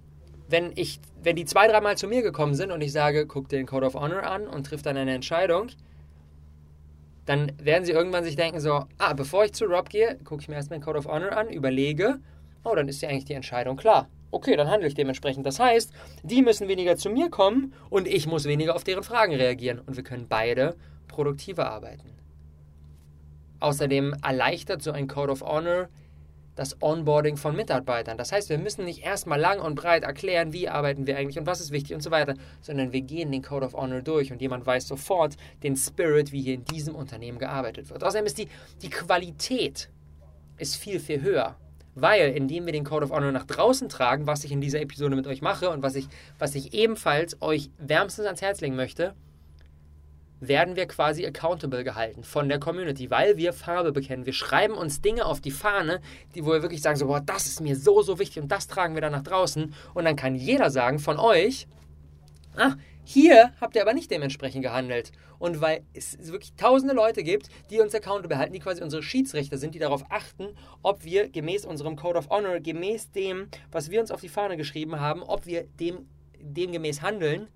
wenn, 0.53 0.71
ich, 0.75 0.99
wenn 1.23 1.35
die 1.35 1.45
zwei, 1.45 1.67
dreimal 1.67 1.97
zu 1.97 2.07
mir 2.07 2.21
gekommen 2.21 2.53
sind 2.53 2.71
und 2.71 2.79
ich 2.81 2.91
sage, 2.91 3.25
guck 3.25 3.49
dir 3.49 3.57
den 3.57 3.65
Code 3.65 3.87
of 3.87 3.95
Honor 3.95 4.21
an 4.21 4.47
und 4.47 4.67
triff 4.67 4.83
dann 4.83 4.95
eine 4.95 5.15
Entscheidung, 5.15 5.69
dann 7.25 7.51
werden 7.57 7.85
sie 7.85 7.91
irgendwann 7.91 8.23
sich 8.23 8.35
denken 8.35 8.59
so, 8.59 8.85
ah, 8.99 9.13
bevor 9.13 9.45
ich 9.45 9.53
zu 9.53 9.65
Rob 9.65 9.89
gehe, 9.89 10.19
gucke 10.23 10.43
ich 10.43 10.47
mir 10.49 10.55
erstmal 10.55 10.77
den 10.77 10.85
Code 10.85 10.99
of 10.99 11.07
Honor 11.07 11.35
an, 11.35 11.49
überlege, 11.49 12.19
oh, 12.63 12.75
dann 12.75 12.87
ist 12.87 13.01
ja 13.01 13.09
eigentlich 13.09 13.25
die 13.25 13.33
Entscheidung 13.33 13.77
klar. 13.77 14.07
Okay, 14.29 14.55
dann 14.55 14.69
handle 14.69 14.87
ich 14.87 14.93
dementsprechend. 14.93 15.43
Das 15.45 15.59
heißt, 15.59 15.91
die 16.21 16.43
müssen 16.43 16.67
weniger 16.67 16.97
zu 16.97 17.09
mir 17.09 17.31
kommen 17.31 17.73
und 17.89 18.07
ich 18.07 18.27
muss 18.27 18.45
weniger 18.45 18.75
auf 18.75 18.83
deren 18.83 19.03
Fragen 19.03 19.33
reagieren. 19.33 19.79
Und 19.79 19.95
wir 19.95 20.03
können 20.03 20.27
beide 20.29 20.75
produktiver 21.07 21.67
arbeiten. 21.69 22.11
Außerdem 23.59 24.15
erleichtert 24.23 24.83
so 24.83 24.91
ein 24.91 25.07
Code 25.07 25.31
of 25.31 25.41
Honor 25.41 25.89
das 26.55 26.81
Onboarding 26.81 27.37
von 27.37 27.55
Mitarbeitern. 27.55 28.17
Das 28.17 28.31
heißt, 28.31 28.49
wir 28.49 28.57
müssen 28.57 28.85
nicht 28.85 29.03
erstmal 29.03 29.39
lang 29.39 29.59
und 29.59 29.75
breit 29.75 30.03
erklären, 30.03 30.53
wie 30.53 30.69
arbeiten 30.69 31.07
wir 31.07 31.17
eigentlich 31.17 31.39
und 31.39 31.47
was 31.47 31.61
ist 31.61 31.71
wichtig 31.71 31.95
und 31.95 32.01
so 32.01 32.11
weiter, 32.11 32.35
sondern 32.61 32.93
wir 32.93 33.01
gehen 33.01 33.31
den 33.31 33.41
Code 33.41 33.65
of 33.65 33.73
Honor 33.73 34.01
durch 34.01 34.31
und 34.31 34.41
jemand 34.41 34.65
weiß 34.65 34.87
sofort 34.87 35.35
den 35.63 35.75
Spirit, 35.75 36.31
wie 36.31 36.41
hier 36.41 36.55
in 36.55 36.65
diesem 36.65 36.95
Unternehmen 36.95 37.39
gearbeitet 37.39 37.89
wird. 37.89 38.03
Außerdem 38.03 38.25
ist 38.25 38.37
die, 38.37 38.47
die 38.81 38.89
Qualität 38.89 39.89
ist 40.57 40.75
viel, 40.75 40.99
viel 40.99 41.21
höher. 41.21 41.55
Weil, 41.95 42.31
indem 42.31 42.65
wir 42.65 42.73
den 42.73 42.85
Code 42.85 43.05
of 43.05 43.11
Honor 43.11 43.31
nach 43.31 43.45
draußen 43.45 43.87
tragen, 43.87 44.25
was 44.25 44.43
ich 44.43 44.51
in 44.51 44.61
dieser 44.61 44.81
Episode 44.81 45.15
mit 45.15 45.27
euch 45.27 45.43
mache 45.43 45.69
und 45.69 45.83
was 45.83 45.93
ich, 45.93 46.07
was 46.39 46.55
ich 46.55 46.73
ebenfalls 46.73 47.39
euch 47.39 47.69
wärmstens 47.77 48.25
ans 48.25 48.41
Herz 48.41 48.61
legen 48.61 48.75
möchte, 48.75 49.13
werden 50.47 50.75
wir 50.75 50.85
quasi 50.87 51.25
accountable 51.25 51.83
gehalten 51.83 52.23
von 52.23 52.49
der 52.49 52.59
Community, 52.59 53.09
weil 53.09 53.37
wir 53.37 53.53
Farbe 53.53 53.91
bekennen. 53.91 54.25
Wir 54.25 54.33
schreiben 54.33 54.75
uns 54.75 55.01
Dinge 55.01 55.25
auf 55.25 55.41
die 55.41 55.51
Fahne, 55.51 56.01
die, 56.35 56.45
wo 56.45 56.51
wir 56.51 56.61
wirklich 56.61 56.81
sagen, 56.81 56.97
so, 56.97 57.07
boah, 57.07 57.21
das 57.21 57.45
ist 57.45 57.61
mir 57.61 57.75
so, 57.75 58.01
so 58.01 58.19
wichtig 58.19 58.41
und 58.41 58.51
das 58.51 58.67
tragen 58.67 58.95
wir 58.95 59.01
dann 59.01 59.11
nach 59.11 59.23
draußen. 59.23 59.73
Und 59.93 60.05
dann 60.05 60.15
kann 60.15 60.35
jeder 60.35 60.69
sagen 60.69 60.99
von 60.99 61.17
euch, 61.17 61.67
ah, 62.55 62.75
hier 63.03 63.51
habt 63.59 63.75
ihr 63.75 63.81
aber 63.81 63.93
nicht 63.93 64.11
dementsprechend 64.11 64.63
gehandelt. 64.63 65.11
Und 65.39 65.59
weil 65.59 65.83
es 65.93 66.17
wirklich 66.31 66.53
tausende 66.55 66.93
Leute 66.93 67.21
gibt, 67.21 67.49
die 67.69 67.81
uns 67.81 67.93
accountable 67.93 68.37
halten, 68.37 68.53
die 68.53 68.59
quasi 68.59 68.81
unsere 68.81 69.03
Schiedsrichter 69.03 69.57
sind, 69.57 69.75
die 69.75 69.79
darauf 69.79 70.05
achten, 70.09 70.55
ob 70.81 71.03
wir 71.03 71.27
gemäß 71.27 71.65
unserem 71.65 71.97
Code 71.97 72.19
of 72.19 72.29
Honor, 72.29 72.61
gemäß 72.61 73.11
dem, 73.11 73.49
was 73.71 73.91
wir 73.91 73.99
uns 73.99 74.11
auf 74.11 74.21
die 74.21 74.29
Fahne 74.29 74.55
geschrieben 74.55 75.01
haben, 75.01 75.21
ob 75.21 75.45
wir 75.45 75.65
dem, 75.79 76.07
demgemäß 76.39 77.01
handeln, 77.01 77.49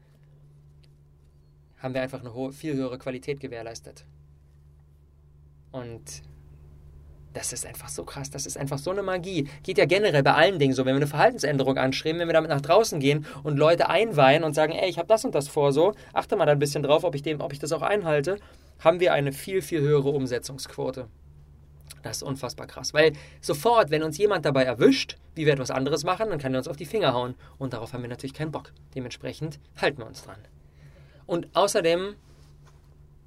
haben 1.80 1.94
wir 1.94 2.02
einfach 2.02 2.22
eine 2.22 2.34
hohe, 2.34 2.52
viel 2.52 2.76
höhere 2.76 2.98
Qualität 2.98 3.40
gewährleistet. 3.40 4.06
Und 5.72 6.24
das 7.34 7.54
ist 7.54 7.68
einfach 7.68 7.90
so 7.90 8.04
krass, 8.04 8.32
das 8.32 8.48
ist 8.48 8.58
einfach 8.58 8.80
so 8.80 8.90
eine 8.90 9.04
Magie. 9.04 9.48
Geht 9.62 9.78
ja 9.78 9.86
generell 9.86 10.24
bei 10.24 10.34
allen 10.34 10.58
Dingen 10.58 10.74
so, 10.74 10.86
wenn 10.86 10.96
wir 10.96 11.02
eine 11.02 11.08
Verhaltensänderung 11.08 11.78
anstreben, 11.78 12.20
wenn 12.20 12.28
wir 12.28 12.34
damit 12.34 12.50
nach 12.50 12.62
draußen 12.62 13.00
gehen 13.00 13.28
und 13.44 13.58
Leute 13.58 13.90
einweihen 13.90 14.44
und 14.44 14.56
sagen, 14.56 14.74
ey, 14.74 14.90
ich 14.90 14.98
habe 14.98 15.08
das 15.08 15.24
und 15.24 15.36
das 15.36 15.48
vor 15.48 15.72
so, 15.72 15.94
achte 16.14 16.36
mal 16.36 16.46
da 16.46 16.54
ein 16.54 16.60
bisschen 16.60 16.82
drauf, 16.82 17.04
ob 17.04 17.14
ich, 17.14 17.22
dem, 17.22 17.42
ob 17.42 17.54
ich 17.54 17.60
das 17.60 17.72
auch 17.72 17.84
einhalte, 17.84 18.40
haben 18.80 19.00
wir 19.00 19.14
eine 19.14 19.32
viel, 19.34 19.62
viel 19.62 19.82
höhere 19.82 20.10
Umsetzungsquote. 20.10 21.08
Das 22.02 22.18
ist 22.18 22.24
unfassbar 22.24 22.68
krass, 22.68 22.94
weil 22.94 23.14
sofort, 23.42 23.92
wenn 23.92 24.02
uns 24.02 24.18
jemand 24.18 24.46
dabei 24.46 24.64
erwischt, 24.64 25.18
wie 25.36 25.46
wir 25.46 25.54
etwas 25.54 25.72
anderes 25.72 26.04
machen, 26.04 26.30
dann 26.30 26.40
kann 26.40 26.54
er 26.54 26.60
uns 26.60 26.68
auf 26.68 26.78
die 26.78 26.86
Finger 26.86 27.14
hauen. 27.14 27.36
Und 27.58 27.74
darauf 27.74 27.94
haben 27.94 28.02
wir 28.02 28.10
natürlich 28.10 28.34
keinen 28.34 28.52
Bock. 28.52 28.72
Dementsprechend 28.96 29.60
halten 29.80 30.00
wir 30.00 30.08
uns 30.08 30.24
dran. 30.24 30.38
Und 31.28 31.48
außerdem 31.54 32.16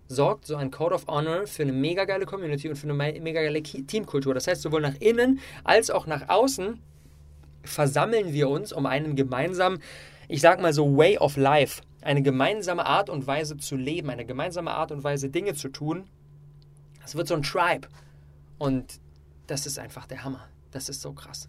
sorgt 0.09 0.45
so 0.45 0.57
ein 0.57 0.73
Code 0.73 0.97
of 0.97 1.07
Honor 1.07 1.47
für 1.47 1.63
eine 1.63 1.73
mega 1.73 2.05
geile 2.05 2.27
Community 2.27 2.69
und 2.69 2.75
für 2.75 2.89
eine 2.91 2.95
mega 2.95 3.43
geile 3.43 3.63
Teamkultur. 3.63 4.35
Das 4.35 4.49
heißt, 4.49 4.63
sowohl 4.63 4.81
nach 4.81 4.97
innen 4.99 5.39
als 5.63 5.91
auch 5.91 6.07
nach 6.07 6.29
außen 6.29 6.81
versammeln 7.63 8.33
wir 8.33 8.49
uns 8.49 8.73
um 8.73 8.87
einen 8.87 9.15
gemeinsamen, 9.15 9.81
ich 10.27 10.41
sag 10.41 10.61
mal 10.61 10.73
so, 10.73 10.97
Way 10.97 11.19
of 11.19 11.37
Life, 11.37 11.83
eine 12.03 12.23
gemeinsame 12.23 12.87
Art 12.87 13.09
und 13.09 13.27
Weise 13.27 13.57
zu 13.59 13.77
leben, 13.77 14.11
eine 14.11 14.25
gemeinsame 14.25 14.73
Art 14.73 14.91
und 14.91 15.05
Weise 15.05 15.29
Dinge 15.29 15.55
zu 15.55 15.69
tun. 15.69 16.09
Es 17.05 17.15
wird 17.15 17.29
so 17.29 17.35
ein 17.35 17.43
Tribe. 17.43 17.87
Und 18.59 19.01
das 19.47 19.67
ist 19.67 19.79
einfach 19.79 20.07
der 20.07 20.25
Hammer. 20.25 20.49
Das 20.71 20.89
ist 20.89 21.03
so 21.03 21.13
krass. 21.13 21.49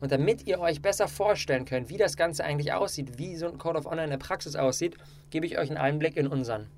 Und 0.00 0.12
damit 0.12 0.46
ihr 0.46 0.60
euch 0.60 0.82
besser 0.82 1.08
vorstellen 1.08 1.64
könnt, 1.64 1.88
wie 1.88 1.96
das 1.96 2.16
Ganze 2.16 2.44
eigentlich 2.44 2.72
aussieht, 2.72 3.18
wie 3.18 3.36
so 3.36 3.46
ein 3.46 3.58
Code 3.58 3.78
of 3.78 3.86
Honor 3.86 4.04
in 4.04 4.10
der 4.10 4.18
Praxis 4.18 4.56
aussieht, 4.56 4.96
gebe 5.30 5.46
ich 5.46 5.58
euch 5.58 5.70
einen 5.70 5.78
Einblick 5.78 6.16
in 6.16 6.26
unseren. 6.26 6.68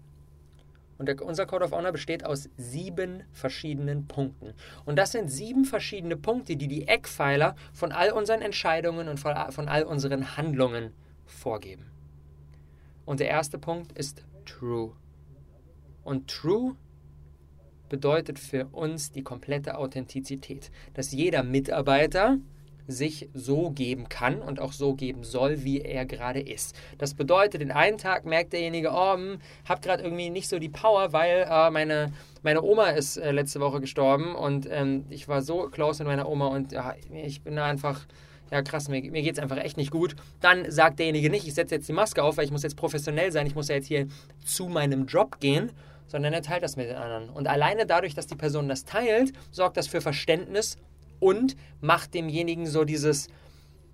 Und 0.99 1.07
der, 1.07 1.21
unser 1.23 1.47
Code 1.47 1.65
of 1.65 1.73
Honor 1.73 1.93
besteht 1.93 2.25
aus 2.25 2.49
sieben 2.57 3.23
verschiedenen 3.33 4.07
Punkten. 4.07 4.55
Und 4.85 4.97
das 4.97 5.13
sind 5.13 5.29
sieben 5.29 5.65
verschiedene 5.65 6.17
Punkte, 6.17 6.57
die 6.57 6.69
die 6.69 6.89
Eckpfeiler 6.89 7.55
von 7.73 7.93
all 7.93 8.13
unseren 8.13 8.41
Entscheidungen 8.41 9.09
und 9.09 9.21
von, 9.21 9.35
von 9.51 9.69
all 9.69 9.83
unseren 9.85 10.37
Handlungen 10.37 10.93
vorgeben. 11.27 11.91
Und 13.05 13.21
der 13.21 13.29
erste 13.29 13.59
Punkt 13.59 13.93
ist 13.93 14.25
True. 14.47 14.93
Und 16.03 16.31
True 16.31 16.77
bedeutet 17.89 18.39
für 18.39 18.67
uns 18.67 19.11
die 19.11 19.23
komplette 19.23 19.77
Authentizität. 19.77 20.71
Dass 20.95 21.13
jeder 21.13 21.43
Mitarbeiter 21.43 22.39
sich 22.87 23.29
so 23.35 23.71
geben 23.71 24.09
kann 24.09 24.41
und 24.41 24.61
auch 24.61 24.73
so 24.73 24.95
geben 24.95 25.25
soll, 25.25 25.65
wie 25.65 25.81
er 25.81 26.07
gerade 26.07 26.41
ist. 26.41 26.75
Das 26.99 27.15
bedeutet, 27.15 27.61
den 27.61 27.73
einen 27.73 27.99
Tag 27.99 28.25
merkt 28.25 28.53
derjenige, 28.53 28.91
oh, 28.93 29.15
hm, 29.15 29.39
hab 29.69 29.83
gerade 29.83 30.03
irgendwie 30.03 30.31
nicht 30.31 30.49
so 30.49 30.59
die 30.59 30.69
Power, 30.69 31.13
weil 31.13 31.47
äh, 31.49 31.71
meine, 31.71 32.13
meine 32.43 32.63
Oma 32.63 32.91
ist 32.91 33.17
äh, 33.17 33.33
letzte 33.33 33.61
Woche 33.61 33.81
gestorben 33.81 34.35
und 34.35 34.69
ähm, 34.71 35.05
ich 35.11 35.29
war 35.29 35.43
so 35.43 35.69
close 35.69 36.03
mit 36.03 36.09
meiner 36.09 36.29
Oma 36.29 36.49
und 36.49 36.73
ja, 36.73 36.95
ich 37.13 37.43
bin 37.43 37.57
da 37.57 37.67
einfach 37.67 38.07
ja 38.51 38.63
krass, 38.63 38.89
mir, 38.89 39.03
mir 39.11 39.23
geht 39.23 39.35
es 39.35 39.39
einfach 39.39 39.57
echt 39.57 39.77
nicht 39.77 39.91
gut, 39.91 40.15
dann 40.41 40.71
sagt 40.71 40.99
derjenige 40.99 41.31
nicht, 41.31 41.47
ich 41.47 41.55
setze 41.55 41.75
jetzt 41.75 41.89
die 41.89 41.93
Maske 41.93 42.23
auf, 42.23 42.37
weil 42.37 42.45
ich 42.45 42.51
muss 42.51 42.63
jetzt 42.63 42.77
professionell 42.77 43.33
sein, 43.33 43.47
ich 43.47 43.55
muss 43.55 43.69
ja 43.69 43.75
jetzt 43.75 43.89
hier 43.89 44.07
zu 44.45 44.69
meinem 44.69 45.07
Job 45.07 45.41
gehen, 45.41 45.73
sondern 46.07 46.33
er 46.33 46.43
teilt 46.43 46.63
das 46.63 46.77
mit 46.77 46.89
den 46.89 46.97
anderen. 46.97 47.29
Und 47.31 47.49
alleine 47.49 47.87
dadurch, 47.87 48.15
dass 48.15 48.27
die 48.27 48.37
Person 48.37 48.69
das 48.69 48.85
teilt, 48.85 49.33
sorgt 49.51 49.77
das 49.77 49.89
für 49.89 50.01
Verständnis 50.01 50.77
und 51.21 51.57
macht 51.81 52.15
demjenigen 52.15 52.67
so 52.67 52.85
dieses, 52.85 53.29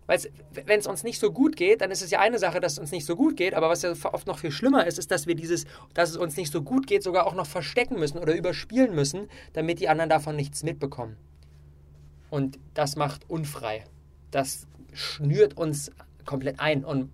wenn 0.07 0.81
es 0.81 0.87
uns 0.87 1.05
nicht 1.05 1.19
so 1.19 1.33
gut 1.33 1.57
geht, 1.57 1.81
dann 1.81 1.91
ist 1.91 2.03
es 2.03 2.11
ja 2.11 2.21
eine 2.21 2.39
Sache, 2.39 2.61
dass 2.61 2.75
es 2.75 2.79
uns 2.79 2.91
nicht 2.91 3.07
so 3.07 3.17
gut 3.17 3.37
geht, 3.37 3.55
aber 3.55 3.69
was 3.69 3.83
ja 3.83 3.93
oft 4.13 4.27
noch 4.27 4.39
viel 4.39 4.51
schlimmer 4.51 4.87
ist, 4.87 4.99
ist, 4.99 5.11
dass 5.11 5.27
wir 5.27 5.35
dieses, 5.35 5.65
dass 5.95 6.11
es 6.11 6.17
uns 6.17 6.37
nicht 6.37 6.53
so 6.53 6.63
gut 6.63 6.87
geht, 6.87 7.03
sogar 7.03 7.27
auch 7.27 7.35
noch 7.35 7.47
verstecken 7.47 7.99
müssen 7.99 8.19
oder 8.19 8.35
überspielen 8.35 8.95
müssen, 8.95 9.29
damit 9.53 9.81
die 9.81 9.89
anderen 9.89 10.11
davon 10.11 10.37
nichts 10.37 10.63
mitbekommen. 10.63 11.17
Und 12.31 12.59
das 12.75 12.97
macht 12.97 13.29
unfrei. 13.29 13.85
Das 14.31 14.67
schnürt 14.93 15.57
uns 15.57 15.91
komplett 16.25 16.61
ein 16.61 16.85
und 16.85 17.11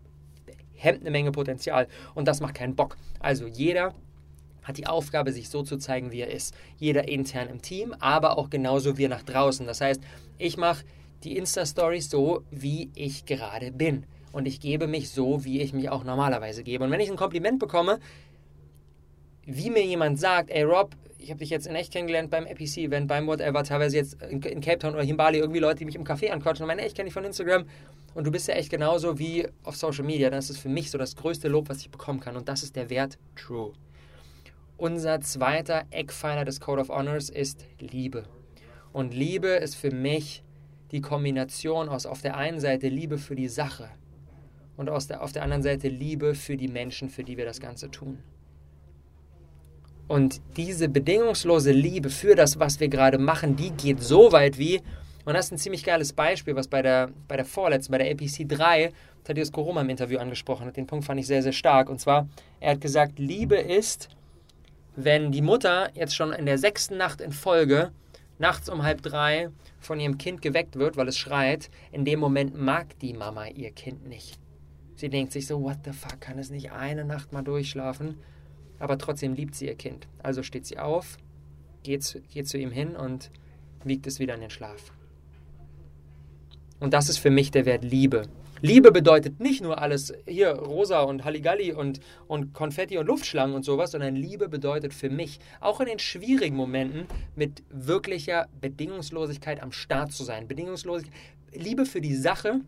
hemmt 0.74 1.00
eine 1.00 1.10
Menge 1.10 1.32
Potenzial. 1.32 1.88
Und 2.14 2.28
das 2.28 2.40
macht 2.40 2.54
keinen 2.54 2.76
Bock. 2.76 2.96
Also 3.18 3.46
jeder 3.46 3.94
hat 4.68 4.76
die 4.76 4.86
Aufgabe, 4.86 5.32
sich 5.32 5.48
so 5.48 5.62
zu 5.62 5.78
zeigen, 5.78 6.12
wie 6.12 6.20
er 6.20 6.30
ist. 6.30 6.54
Jeder 6.76 7.08
intern 7.08 7.48
im 7.48 7.62
Team, 7.62 7.94
aber 7.98 8.36
auch 8.36 8.50
genauso 8.50 8.98
wir 8.98 9.08
nach 9.08 9.22
draußen. 9.22 9.66
Das 9.66 9.80
heißt, 9.80 10.02
ich 10.36 10.58
mache 10.58 10.84
die 11.24 11.36
Insta-Stories 11.36 12.10
so, 12.10 12.42
wie 12.50 12.90
ich 12.94 13.24
gerade 13.24 13.72
bin. 13.72 14.04
Und 14.30 14.46
ich 14.46 14.60
gebe 14.60 14.86
mich 14.86 15.08
so, 15.08 15.44
wie 15.44 15.62
ich 15.62 15.72
mich 15.72 15.88
auch 15.88 16.04
normalerweise 16.04 16.62
gebe. 16.62 16.84
Und 16.84 16.90
wenn 16.90 17.00
ich 17.00 17.10
ein 17.10 17.16
Kompliment 17.16 17.58
bekomme, 17.58 17.98
wie 19.46 19.70
mir 19.70 19.84
jemand 19.84 20.20
sagt, 20.20 20.50
ey 20.50 20.62
Rob, 20.62 20.94
ich 21.18 21.30
habe 21.30 21.40
dich 21.40 21.50
jetzt 21.50 21.66
in 21.66 21.74
echt 21.74 21.92
kennengelernt 21.92 22.30
beim 22.30 22.44
APC-Event, 22.44 23.08
beim 23.08 23.26
Whatever, 23.26 23.64
teilweise 23.64 23.96
jetzt 23.96 24.22
in, 24.22 24.40
Cape 24.60 24.78
Town 24.78 24.92
oder 24.92 25.02
hier 25.02 25.12
in 25.12 25.16
Bali, 25.16 25.38
irgendwie 25.38 25.58
Leute, 25.58 25.78
die 25.78 25.86
mich 25.86 25.96
im 25.96 26.04
Café 26.04 26.28
anquatschen 26.28 26.64
und 26.64 26.68
meinen, 26.68 26.80
ey, 26.80 26.86
ich 26.86 26.94
kenne 26.94 27.06
dich 27.06 27.14
von 27.14 27.24
Instagram 27.24 27.64
und 28.14 28.24
du 28.24 28.30
bist 28.30 28.46
ja 28.48 28.54
echt 28.54 28.70
genauso 28.70 29.18
wie 29.18 29.48
auf 29.64 29.76
Social 29.76 30.04
Media. 30.04 30.28
Das 30.28 30.50
ist 30.50 30.58
für 30.58 30.68
mich 30.68 30.90
so 30.90 30.98
das 30.98 31.16
größte 31.16 31.48
Lob, 31.48 31.70
was 31.70 31.78
ich 31.78 31.90
bekommen 31.90 32.20
kann. 32.20 32.36
Und 32.36 32.48
das 32.48 32.62
ist 32.62 32.76
der 32.76 32.90
Wert 32.90 33.18
True. 33.34 33.72
Unser 34.78 35.20
zweiter 35.20 35.86
Eckpfeiler 35.90 36.44
des 36.44 36.60
Code 36.60 36.80
of 36.80 36.88
Honors 36.88 37.30
ist 37.30 37.66
Liebe. 37.80 38.26
Und 38.92 39.12
Liebe 39.12 39.48
ist 39.48 39.74
für 39.74 39.90
mich 39.90 40.44
die 40.92 41.00
Kombination 41.00 41.88
aus 41.88 42.06
auf 42.06 42.22
der 42.22 42.36
einen 42.36 42.60
Seite 42.60 42.88
Liebe 42.88 43.18
für 43.18 43.34
die 43.34 43.48
Sache 43.48 43.88
und 44.76 44.88
aus 44.88 45.08
der, 45.08 45.24
auf 45.24 45.32
der 45.32 45.42
anderen 45.42 45.64
Seite 45.64 45.88
Liebe 45.88 46.36
für 46.36 46.56
die 46.56 46.68
Menschen, 46.68 47.10
für 47.10 47.24
die 47.24 47.36
wir 47.36 47.44
das 47.44 47.58
Ganze 47.58 47.90
tun. 47.90 48.20
Und 50.06 50.40
diese 50.56 50.88
bedingungslose 50.88 51.72
Liebe 51.72 52.08
für 52.08 52.36
das, 52.36 52.60
was 52.60 52.78
wir 52.78 52.86
gerade 52.86 53.18
machen, 53.18 53.56
die 53.56 53.72
geht 53.72 54.00
so 54.00 54.30
weit 54.30 54.58
wie, 54.58 54.80
und 55.24 55.34
das 55.34 55.46
ist 55.46 55.52
ein 55.52 55.58
ziemlich 55.58 55.82
geiles 55.82 56.12
Beispiel, 56.12 56.54
was 56.54 56.68
bei 56.68 56.82
der, 56.82 57.10
bei 57.26 57.34
der 57.34 57.44
vorletzten, 57.44 57.90
bei 57.90 57.98
der 57.98 58.12
APC 58.12 58.48
3, 58.48 58.92
Thaddeus 59.24 59.50
Koroma 59.50 59.80
im 59.80 59.90
Interview 59.90 60.20
angesprochen 60.20 60.66
hat. 60.66 60.76
Den 60.76 60.86
Punkt 60.86 61.04
fand 61.04 61.18
ich 61.18 61.26
sehr, 61.26 61.42
sehr 61.42 61.52
stark. 61.52 61.90
Und 61.90 62.00
zwar, 62.00 62.28
er 62.60 62.70
hat 62.70 62.80
gesagt, 62.80 63.18
Liebe 63.18 63.56
ist 63.56 64.08
wenn 65.00 65.30
die 65.30 65.42
Mutter 65.42 65.90
jetzt 65.94 66.16
schon 66.16 66.32
in 66.32 66.44
der 66.44 66.58
sechsten 66.58 66.96
Nacht 66.96 67.20
in 67.20 67.30
Folge 67.30 67.92
nachts 68.38 68.68
um 68.68 68.82
halb 68.82 69.00
drei 69.00 69.48
von 69.78 70.00
ihrem 70.00 70.18
Kind 70.18 70.42
geweckt 70.42 70.74
wird, 70.74 70.96
weil 70.96 71.06
es 71.06 71.16
schreit, 71.16 71.70
in 71.92 72.04
dem 72.04 72.18
Moment 72.18 72.60
mag 72.60 72.98
die 72.98 73.14
Mama 73.14 73.46
ihr 73.46 73.70
Kind 73.70 74.08
nicht. 74.08 74.40
Sie 74.96 75.08
denkt 75.08 75.32
sich 75.32 75.46
so, 75.46 75.62
what 75.62 75.78
the 75.84 75.92
fuck, 75.92 76.20
kann 76.20 76.40
es 76.40 76.50
nicht 76.50 76.72
eine 76.72 77.04
Nacht 77.04 77.32
mal 77.32 77.42
durchschlafen? 77.42 78.18
Aber 78.80 78.98
trotzdem 78.98 79.34
liebt 79.34 79.54
sie 79.54 79.66
ihr 79.66 79.76
Kind. 79.76 80.08
Also 80.20 80.42
steht 80.42 80.66
sie 80.66 80.80
auf, 80.80 81.16
geht, 81.84 82.20
geht 82.32 82.48
zu 82.48 82.58
ihm 82.58 82.72
hin 82.72 82.96
und 82.96 83.30
wiegt 83.84 84.08
es 84.08 84.18
wieder 84.18 84.34
in 84.34 84.40
den 84.40 84.50
Schlaf. 84.50 84.92
Und 86.80 86.92
das 86.92 87.08
ist 87.08 87.18
für 87.18 87.30
mich 87.30 87.52
der 87.52 87.66
Wert 87.66 87.84
Liebe. 87.84 88.22
Liebe 88.60 88.90
bedeutet 88.90 89.40
nicht 89.40 89.62
nur 89.62 89.80
alles 89.80 90.12
hier 90.26 90.50
rosa 90.50 91.02
und 91.02 91.24
Halligalli 91.24 91.72
und, 91.72 92.00
und 92.26 92.54
Konfetti 92.54 92.98
und 92.98 93.06
Luftschlangen 93.06 93.54
und 93.54 93.64
sowas, 93.64 93.92
sondern 93.92 94.16
Liebe 94.16 94.48
bedeutet 94.48 94.94
für 94.94 95.10
mich 95.10 95.38
auch 95.60 95.80
in 95.80 95.86
den 95.86 95.98
schwierigen 95.98 96.56
Momenten 96.56 97.06
mit 97.36 97.62
wirklicher 97.70 98.48
Bedingungslosigkeit 98.60 99.62
am 99.62 99.72
Start 99.72 100.12
zu 100.12 100.24
sein. 100.24 100.48
Bedingungslosigkeit, 100.48 101.14
Liebe 101.52 101.86
für 101.86 102.00
die 102.00 102.14
Sache, 102.14 102.60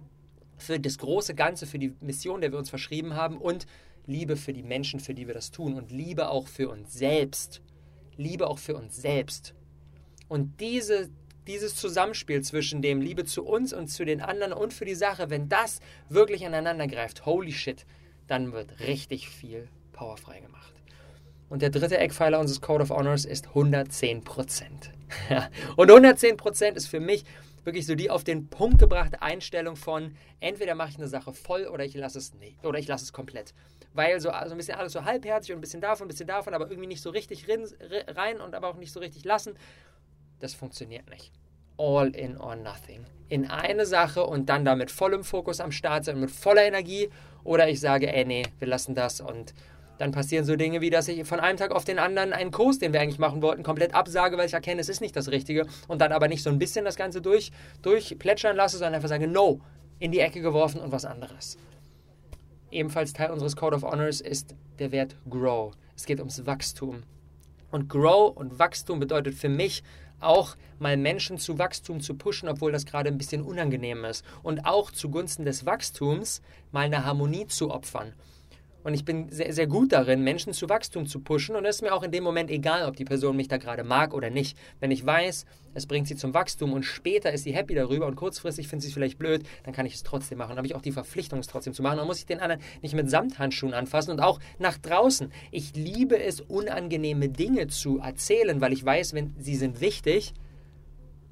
für 0.57 0.79
das 0.79 0.99
große 0.99 1.35
Ganze, 1.35 1.67
für 1.67 1.79
die 1.79 1.95
Mission, 2.01 2.41
der 2.41 2.53
wir 2.53 2.59
uns 2.59 2.71
verschrieben 2.71 3.15
haben 3.15 3.39
und 3.39 3.67
Liebe 4.07 4.37
für 4.37 4.53
die 4.53 4.63
Menschen, 4.63 5.01
für 5.01 5.15
die 5.15 5.27
wir 5.27 5.35
das 5.35 5.51
tun 5.51 5.75
und 5.75 5.91
Liebe 5.91 6.31
auch 6.31 6.47
für 6.47 6.69
uns 6.69 6.93
selbst. 6.93 7.63
Liebe 8.17 8.49
auch 8.49 8.59
für 8.59 8.77
uns 8.77 8.97
selbst. 8.97 9.55
Und 10.29 10.61
diese, 10.61 11.09
dieses 11.47 11.77
Zusammenspiel 11.77 12.43
zwischen 12.43 12.83
dem 12.83 13.01
Liebe 13.01 13.25
zu 13.25 13.45
uns 13.45 13.73
und 13.73 13.89
zu 13.89 14.05
den 14.05 14.21
anderen 14.21 14.53
und 14.53 14.73
für 14.73 14.85
die 14.85 14.95
Sache, 14.95 15.31
wenn 15.31 15.49
das 15.49 15.81
wirklich 16.09 16.47
aneinander 16.47 16.87
greift, 16.87 17.27
holy 17.27 17.53
shit, 17.53 17.87
dann 18.27 18.53
wird 18.53 18.81
richtig 18.81 19.29
viel 19.29 19.69
Power 19.93 20.17
freigemacht. 20.17 20.75
Und 21.49 21.63
der 21.63 21.71
dritte 21.71 21.99
Eckpfeiler 21.99 22.39
unseres 22.39 22.61
Code 22.61 22.85
of 22.85 22.91
Honors 22.91 23.25
ist 23.25 23.49
110% 23.49 24.63
und 25.77 25.91
110% 25.91 26.75
ist 26.75 26.87
für 26.87 27.01
mich 27.01 27.25
wirklich 27.65 27.87
so 27.87 27.95
die 27.95 28.11
auf 28.11 28.25
den 28.25 28.49
Punkt 28.49 28.79
gebrachte 28.79 29.21
Einstellung 29.21 29.77
von 29.77 30.15
entweder 30.39 30.75
mache 30.75 30.91
ich 30.91 30.97
eine 30.97 31.09
Sache 31.09 31.33
voll 31.33 31.67
oder 31.67 31.85
ich 31.85 31.95
lasse 31.95 32.19
es 32.19 32.35
nicht 32.35 32.65
oder 32.65 32.79
ich 32.79 32.87
lasse 32.87 33.05
es 33.05 33.13
komplett. 33.13 33.53
Weil 33.93 34.21
so 34.21 34.31
also 34.31 34.55
ein 34.55 34.59
bisschen 34.59 34.79
alles 34.79 34.93
so 34.93 35.05
halbherzig 35.05 35.53
und 35.53 35.59
ein 35.59 35.61
bisschen 35.61 35.81
davon, 35.81 36.07
ein 36.07 36.09
bisschen 36.09 36.29
davon, 36.29 36.55
aber 36.55 36.71
irgendwie 36.71 36.87
nicht 36.87 37.03
so 37.03 37.11
richtig 37.11 37.47
rein 38.09 38.41
und 38.41 38.55
aber 38.55 38.69
auch 38.69 38.77
nicht 38.77 38.93
so 38.93 39.01
richtig 39.01 39.25
lassen 39.25 39.55
das 40.41 40.55
funktioniert 40.55 41.09
nicht. 41.09 41.33
All 41.79 42.09
in 42.09 42.37
or 42.37 42.57
nothing. 42.57 43.07
In 43.29 43.49
eine 43.49 43.87
Sache 43.87 44.25
und 44.25 44.49
dann 44.49 44.65
da 44.65 44.75
mit 44.75 44.91
vollem 44.91 45.25
Fokus 45.25 45.61
am 45.61 45.73
Start 45.73 46.05
sein, 46.05 46.21
mit 46.21 46.31
voller 46.31 46.65
Energie. 46.65 47.09
Oder 47.45 47.69
ich 47.69 47.81
sage, 47.81 48.13
ey, 48.13 48.25
nee, 48.25 48.43
wir 48.59 48.69
lassen 48.69 48.95
das 48.95 49.21
und 49.21 49.55
dann 50.01 50.13
passieren 50.13 50.47
so 50.47 50.57
Dinge 50.57 50.81
wie, 50.81 50.89
dass 50.89 51.09
ich 51.09 51.27
von 51.27 51.41
einem 51.41 51.59
Tag 51.59 51.73
auf 51.73 51.85
den 51.85 51.99
anderen 51.99 52.33
einen 52.33 52.51
Kurs, 52.51 52.79
den 52.79 52.95
wir 52.95 53.03
eigentlich 53.03 53.19
machen 53.19 53.43
wollten, 53.43 53.63
komplett 53.63 53.95
absage, 53.95 54.39
weil 54.39 54.47
ich 54.47 54.55
erkenne, 54.55 54.81
es 54.81 54.89
ist 54.89 55.03
nicht 55.03 55.15
das 55.15 55.29
Richtige 55.31 55.67
und 55.89 56.01
dann 56.01 56.13
aber 56.13 56.27
nicht 56.27 56.43
so 56.43 56.49
ein 56.49 56.59
bisschen 56.59 56.87
das 56.87 56.97
Ganze 56.97 57.21
durch, 57.21 57.53
durchplätschern 57.83 58.57
lasse, 58.57 58.79
sondern 58.79 58.95
einfach 58.95 59.11
sage, 59.11 59.29
no, 59.29 59.61
in 59.99 60.11
die 60.11 60.21
Ecke 60.21 60.41
geworfen 60.41 60.81
und 60.81 60.91
was 60.91 61.05
anderes. 61.05 61.59
ebenfalls 62.71 63.13
Teil 63.13 63.31
unseres 63.31 63.57
Code 63.57 63.77
of 63.77 63.83
Honors 63.83 64.23
ist 64.23 64.55
der 64.79 64.91
Wert 64.91 65.17
Grow. 65.29 65.73
Es 65.97 66.07
geht 66.07 66.19
ums 66.19 66.47
Wachstum. 66.47 67.03
Und 67.71 67.89
Grow 67.89 68.35
und 68.35 68.59
Wachstum 68.59 69.01
bedeutet 69.01 69.35
für 69.35 69.51
mich 69.51 69.83
auch 70.21 70.57
mal 70.79 70.97
Menschen 70.97 71.39
zu 71.39 71.59
Wachstum 71.59 72.01
zu 72.01 72.15
pushen, 72.15 72.49
obwohl 72.49 72.73
das 72.73 72.87
gerade 72.87 73.09
ein 73.09 73.19
bisschen 73.19 73.43
unangenehm 73.43 74.05
ist. 74.05 74.25
Und 74.43 74.67
auch 74.67 74.91
zugunsten 74.91 75.45
des 75.45 75.67
Wachstums 75.67 76.43
mal 76.73 76.87
eine 76.87 77.05
Harmonie 77.05 77.47
zu 77.47 77.71
opfern. 77.71 78.13
Und 78.83 78.95
ich 78.95 79.05
bin 79.05 79.31
sehr, 79.31 79.53
sehr 79.53 79.67
gut 79.67 79.93
darin, 79.93 80.23
Menschen 80.23 80.53
zu 80.53 80.69
Wachstum 80.69 81.07
zu 81.07 81.21
pushen. 81.21 81.55
Und 81.55 81.65
es 81.67 81.77
ist 81.77 81.83
mir 81.83 81.93
auch 81.93 82.03
in 82.03 82.11
dem 82.11 82.25
Moment 82.25 82.51
egal, 82.51 82.89
ob 82.89 82.97
die 82.97 83.05
Person 83.05 83.37
mich 83.37 83.49
da 83.49 83.59
gerade 83.59 83.85
mag 83.85 84.15
oder 84.15 84.31
nicht. 84.31 84.57
Wenn 84.81 84.91
ich 84.91 85.05
weiß, 85.05 85.45
es 85.75 85.87
bringt 85.87 86.09
sie 86.09 86.17
zum 86.17 86.33
Wachstum 86.33 86.73
und 86.73 86.85
später 86.85 87.31
ist 87.33 87.45
sie 87.45 87.53
happy 87.53 87.75
darüber 87.75 88.07
und 88.07 88.17
kurzfristig 88.17 88.69
findet 88.69 88.83
sie 88.83 88.89
es 88.89 88.95
vielleicht 88.95 89.19
blöd, 89.19 89.45
dann 89.65 89.75
kann 89.75 89.87
ich 89.87 89.95
es 89.95 90.03
trotzdem 90.03 90.39
machen. 90.39 90.51
Dann 90.51 90.59
habe 90.59 90.67
ich 90.67 90.75
auch 90.75 90.83
die 90.83 90.93
Verpflichtung, 90.93 91.39
es 91.41 91.47
trotzdem 91.47 91.75
zu 91.75 91.83
machen. 91.83 91.99
Dann 91.99 92.07
muss 92.07 92.19
ich 92.19 92.27
den 92.27 92.41
anderen 92.41 92.63
nicht 92.81 92.95
mit 92.95 93.11
Samthandschuhen 93.11 93.75
anfassen 93.75 94.13
und 94.13 94.21
auch 94.21 94.41
nach 94.59 94.79
draußen. 94.79 95.31
Ich 95.51 95.75
liebe 95.77 96.19
es, 96.19 96.41
unangenehme 96.41 97.29
Dinge 97.29 97.67
zu 97.67 97.99
erzählen, 97.99 98.61
weil 98.61 98.73
ich 98.73 98.85
weiß, 98.85 99.15
wenn 99.15 99.35
sie 99.39 99.57
sind 99.57 99.81
wichtig. 99.81 100.33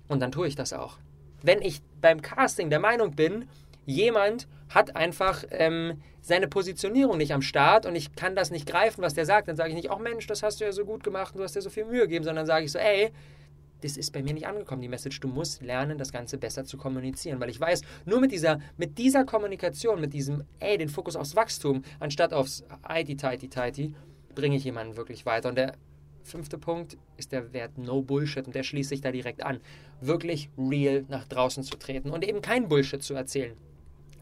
Und 0.08 0.20
dann 0.20 0.32
tue 0.32 0.48
ich 0.48 0.54
das 0.54 0.72
auch. 0.72 0.98
Wenn 1.42 1.62
ich 1.62 1.80
beim 2.00 2.20
Casting 2.20 2.68
der 2.68 2.80
Meinung 2.80 3.12
bin, 3.14 3.46
jemand 3.88 4.46
hat 4.68 4.96
einfach 4.96 5.44
ähm, 5.50 6.00
seine 6.20 6.46
Positionierung 6.46 7.16
nicht 7.16 7.32
am 7.32 7.40
Start 7.40 7.86
und 7.86 7.96
ich 7.96 8.14
kann 8.14 8.36
das 8.36 8.50
nicht 8.50 8.66
greifen, 8.66 9.00
was 9.02 9.14
der 9.14 9.24
sagt, 9.24 9.48
dann 9.48 9.56
sage 9.56 9.70
ich 9.70 9.76
nicht, 9.76 9.90
oh 9.90 9.98
Mensch, 9.98 10.26
das 10.26 10.42
hast 10.42 10.60
du 10.60 10.64
ja 10.64 10.72
so 10.72 10.84
gut 10.84 11.02
gemacht 11.02 11.34
und 11.34 11.38
du 11.38 11.44
hast 11.44 11.56
dir 11.56 11.62
so 11.62 11.70
viel 11.70 11.86
Mühe 11.86 12.02
gegeben, 12.02 12.24
sondern 12.24 12.44
sage 12.44 12.66
ich 12.66 12.72
so, 12.72 12.78
ey, 12.78 13.10
das 13.80 13.96
ist 13.96 14.12
bei 14.12 14.22
mir 14.22 14.34
nicht 14.34 14.46
angekommen, 14.46 14.82
die 14.82 14.88
Message. 14.88 15.20
Du 15.20 15.28
musst 15.28 15.62
lernen, 15.62 15.96
das 15.98 16.12
Ganze 16.12 16.36
besser 16.36 16.64
zu 16.64 16.76
kommunizieren, 16.76 17.40
weil 17.40 17.48
ich 17.48 17.60
weiß, 17.60 17.82
nur 18.04 18.20
mit 18.20 18.32
dieser, 18.32 18.60
mit 18.76 18.98
dieser 18.98 19.24
Kommunikation, 19.24 20.00
mit 20.00 20.12
diesem, 20.12 20.44
ey, 20.58 20.76
den 20.76 20.88
Fokus 20.88 21.16
aufs 21.16 21.36
Wachstum, 21.36 21.82
anstatt 22.00 22.34
aufs 22.34 22.64
Tighty, 22.86 23.16
Tighty, 23.16 23.48
Tighty, 23.48 23.94
bringe 24.34 24.56
ich 24.56 24.64
jemanden 24.64 24.96
wirklich 24.96 25.24
weiter. 25.24 25.48
Und 25.48 25.54
der 25.56 25.74
fünfte 26.24 26.58
Punkt 26.58 26.98
ist 27.16 27.32
der 27.32 27.52
Wert 27.52 27.78
No 27.78 28.02
Bullshit 28.02 28.46
und 28.46 28.54
der 28.54 28.64
schließt 28.64 28.90
sich 28.90 29.00
da 29.00 29.12
direkt 29.12 29.44
an. 29.44 29.60
Wirklich 30.00 30.50
real 30.58 31.04
nach 31.08 31.26
draußen 31.26 31.62
zu 31.62 31.76
treten 31.76 32.10
und 32.10 32.26
eben 32.26 32.42
kein 32.42 32.68
Bullshit 32.68 33.02
zu 33.02 33.14
erzählen. 33.14 33.56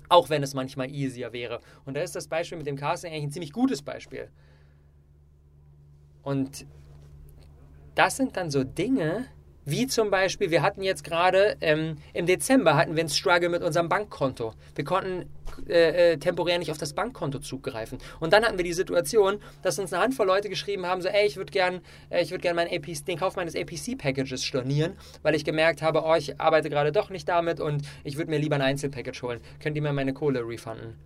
Auch 0.09 0.31
wenn 0.31 0.43
es 0.43 0.55
manchmal 0.55 0.91
easier 0.91 1.33
wäre. 1.33 1.61
Und 1.85 1.95
da 1.97 2.01
ist 2.01 2.15
das 2.15 2.29
Beispiel 2.29 2.59
mit 2.59 2.67
dem 2.67 2.77
Casting 2.77 3.13
eigentlich 3.13 3.25
ein 3.25 3.33
ziemlich 3.33 3.53
gutes 3.53 3.83
Beispiel. 3.83 4.29
Und 6.23 6.67
das 7.95 8.17
sind 8.17 8.37
dann 8.37 8.51
so 8.51 8.65
Dinge, 8.65 9.27
wie 9.67 9.89
zum 9.89 10.11
Beispiel, 10.11 10.51
wir 10.51 10.63
hatten 10.63 10.83
jetzt 10.83 11.03
gerade 11.05 11.57
ähm, 11.61 11.97
im 12.15 12.25
Dezember 12.25 12.77
hatten 12.77 12.95
wir 12.95 13.01
einen 13.01 13.11
Struggle 13.11 13.49
mit 13.49 13.63
unserem 13.63 13.89
Bankkonto. 13.89 14.55
Wir 14.77 14.85
konnten 14.85 15.27
äh, 15.69 16.13
äh, 16.13 16.17
temporär 16.19 16.59
nicht 16.59 16.71
auf 16.71 16.79
das 16.79 16.93
Bankkonto 16.93 17.41
zugreifen. 17.41 17.99
Und 18.21 18.33
dann 18.33 18.45
hatten 18.45 18.59
wir 18.59 18.65
die 18.65 18.73
Situation, 18.73 19.41
dass 19.63 19.79
uns 19.79 19.93
eine 19.93 20.03
Handvoll 20.03 20.27
Leute 20.27 20.49
geschrieben 20.49 20.87
haben, 20.87 21.03
so, 21.03 21.09
ey, 21.09 21.27
ich 21.27 21.37
würde 21.37 21.51
gern, 21.51 21.81
äh, 22.11 22.23
ich 22.23 22.31
würde 22.31 22.43
gern 22.43 22.55
mein 22.55 22.69
APC, 22.69 23.05
den 23.07 23.19
Kauf 23.19 23.35
meines 23.35 23.57
APC-Packages 23.57 24.45
stornieren, 24.45 24.97
weil 25.23 25.35
ich 25.35 25.45
gemerkt 25.45 25.83
habe, 25.83 26.03
oh, 26.05 26.15
ich 26.15 26.41
arbeite 26.41 26.71
gerade 26.71 26.93
doch 26.93 27.11
nicht 27.11 27.29
damit 27.29 27.59
und 27.59 27.83
ich 28.05 28.17
würde 28.17 28.31
mir 28.31 28.39
lieber 28.39 28.55
ein 28.55 28.63
Einzelpackage 28.63 29.21
holen. 29.23 29.41
Könnt 29.61 29.77
ihr 29.77 29.83
mir 29.83 29.93
meine 29.93 30.15
Kohle 30.15 30.47
refunden? 30.47 30.97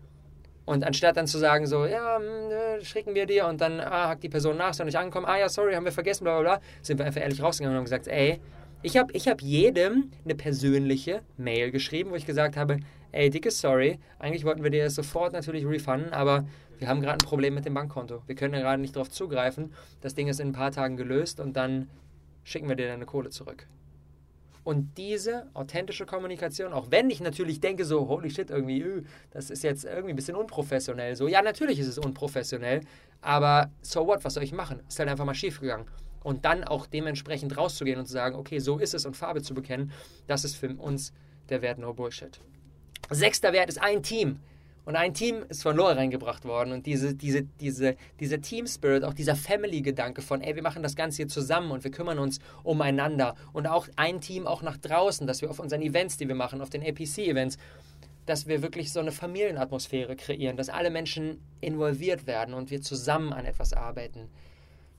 Und 0.65 0.85
anstatt 0.85 1.17
dann 1.17 1.27
zu 1.27 1.39
sagen, 1.39 1.67
so, 1.67 1.87
ja, 1.87 2.19
hm, 2.19 2.51
äh, 2.51 2.85
schicken 2.85 3.15
wir 3.15 3.27
dir 3.27 3.47
und 3.47 3.61
dann 3.61 3.81
ah, 3.81 4.09
hakt 4.09 4.23
die 4.23 4.29
Person 4.29 4.57
nach, 4.57 4.71
ist 4.71 4.79
noch 4.79 4.87
nicht 4.87 4.99
angekommen, 4.99 5.27
ah 5.27 5.39
ja, 5.39 5.49
sorry, 5.49 5.75
haben 5.75 5.85
wir 5.85 5.93
vergessen, 5.93 6.25
bla 6.25 6.41
bla 6.41 6.57
bla, 6.57 6.61
sind 6.83 6.99
wir 6.99 7.07
einfach 7.07 7.21
ehrlich 7.21 7.43
rausgegangen 7.43 7.77
und 7.77 7.79
haben 7.79 7.85
gesagt, 7.85 8.09
ey, 8.09 8.41
ich 8.83 8.97
habe 8.97 9.13
ich 9.13 9.29
hab 9.29 9.43
jedem 9.43 10.11
eine 10.25 10.35
persönliche 10.35 11.23
Mail 11.37 11.71
geschrieben, 11.71 12.11
wo 12.11 12.15
ich 12.15 12.25
gesagt 12.25 12.57
habe, 12.57 12.79
ey, 13.13 13.31
dicke 13.31 13.51
Sorry, 13.51 13.99
eigentlich 14.19 14.45
wollten 14.45 14.63
wir 14.63 14.71
dir 14.71 14.85
das 14.85 14.95
sofort 14.95 15.33
natürlich 15.33 15.67
refunden, 15.67 16.13
aber 16.13 16.47
wir 16.79 16.89
haben 16.89 17.03
gerade 17.03 17.23
ein 17.23 17.29
Problem 17.29 17.55
mit 17.55 17.67
dem 17.67 17.75
Bankkonto. 17.75 18.23
Wir 18.27 18.35
können 18.35 18.55
gerade 18.55 18.81
nicht 18.81 18.97
darauf 18.97 19.11
zugreifen. 19.11 19.75
Das 20.01 20.15
Ding 20.15 20.29
ist 20.29 20.41
in 20.41 20.49
ein 20.49 20.53
paar 20.53 20.71
Tagen 20.71 20.97
gelöst 20.97 21.39
und 21.41 21.55
dann 21.55 21.91
schicken 22.43 22.69
wir 22.69 22.77
dir 22.77 22.89
deine 22.89 23.05
Kohle 23.05 23.29
zurück. 23.29 23.67
Und 24.63 24.99
diese 24.99 25.49
authentische 25.55 26.05
Kommunikation, 26.05 26.73
auch 26.73 26.91
wenn 26.91 27.09
ich 27.11 27.21
natürlich 27.21 27.61
denke, 27.61 27.85
so, 27.85 28.09
holy 28.09 28.31
shit, 28.31 28.51
irgendwie, 28.51 28.83
äh, 28.83 29.03
das 29.31 29.51
ist 29.51 29.63
jetzt 29.63 29.85
irgendwie 29.85 30.11
ein 30.11 30.17
bisschen 30.17 30.37
unprofessionell. 30.37 31.17
So, 31.17 31.29
ja, 31.29 31.41
natürlich 31.43 31.79
ist 31.79 31.87
es 31.87 31.99
unprofessionell, 31.99 32.83
aber 33.23 33.71
so 33.81 34.07
what, 34.07 34.25
was 34.25 34.35
soll 34.35 34.43
ich 34.43 34.53
machen? 34.53 34.83
Ist 34.89 34.99
halt 34.99 35.09
einfach 35.09 35.25
mal 35.25 35.35
schief 35.35 35.61
gegangen. 35.61 35.87
Und 36.23 36.45
dann 36.45 36.65
auch 36.65 36.87
dementsprechend 36.87 37.57
rauszugehen 37.57 37.99
und 37.99 38.07
zu 38.07 38.13
sagen, 38.13 38.37
okay, 38.37 38.59
so 38.59 38.79
ist 38.79 38.93
es 38.93 39.07
und 39.07 39.17
Farbe 39.17 39.41
zu 39.41 39.55
bekennen, 39.55 39.91
das 40.27 40.45
ist 40.45 40.57
für 40.57 40.69
uns 40.75 41.13
der 41.49 41.63
Wert 41.63 41.79
No 41.79 41.95
Bullshit. 41.95 42.39
Sechster 43.09 43.53
Wert 43.55 43.71
ist 43.71 43.81
ein 43.81 44.03
Team. 44.03 44.41
Und 44.85 44.97
ein 44.97 45.15
Team 45.15 45.45
ist 45.49 45.63
von 45.63 45.77
Laura 45.77 45.93
reingebracht 45.93 46.45
worden. 46.45 46.73
Und 46.73 46.87
diese, 46.87 47.15
diese, 47.15 47.43
diese, 47.43 47.97
dieser 48.19 48.41
Team 48.41 48.67
Spirit, 48.67 49.05
auch 49.05 49.15
dieser 49.15 49.37
Family-Gedanke 49.37 50.23
von, 50.23 50.41
ey, 50.41 50.57
wir 50.57 50.63
machen 50.63 50.83
das 50.83 50.97
Ganze 50.97 51.19
hier 51.19 51.29
zusammen 51.29 51.71
und 51.71 51.85
wir 51.85 51.91
kümmern 51.91 52.19
uns 52.19 52.39
umeinander. 52.63 53.35
Und 53.53 53.67
auch 53.67 53.89
ein 53.97 54.21
Team 54.21 54.47
auch 54.47 54.63
nach 54.63 54.77
draußen, 54.77 55.27
dass 55.27 55.43
wir 55.43 55.51
auf 55.51 55.59
unseren 55.59 55.83
Events, 55.83 56.17
die 56.17 56.29
wir 56.29 56.35
machen, 56.35 56.61
auf 56.61 56.71
den 56.71 56.83
APC-Events, 56.83 57.59
dass 58.27 58.47
wir 58.47 58.63
wirklich 58.63 58.93
so 58.93 59.01
eine 59.01 59.13
Familienatmosphäre 59.13 60.17
kreieren, 60.17 60.57
dass 60.57 60.69
alle 60.69 60.91
Menschen 60.91 61.41
involviert 61.61 62.27
werden 62.27 62.55
und 62.55 62.71
wir 62.71 62.81
zusammen 62.81 63.33
an 63.33 63.45
etwas 63.45 63.73
arbeiten. 63.73 64.29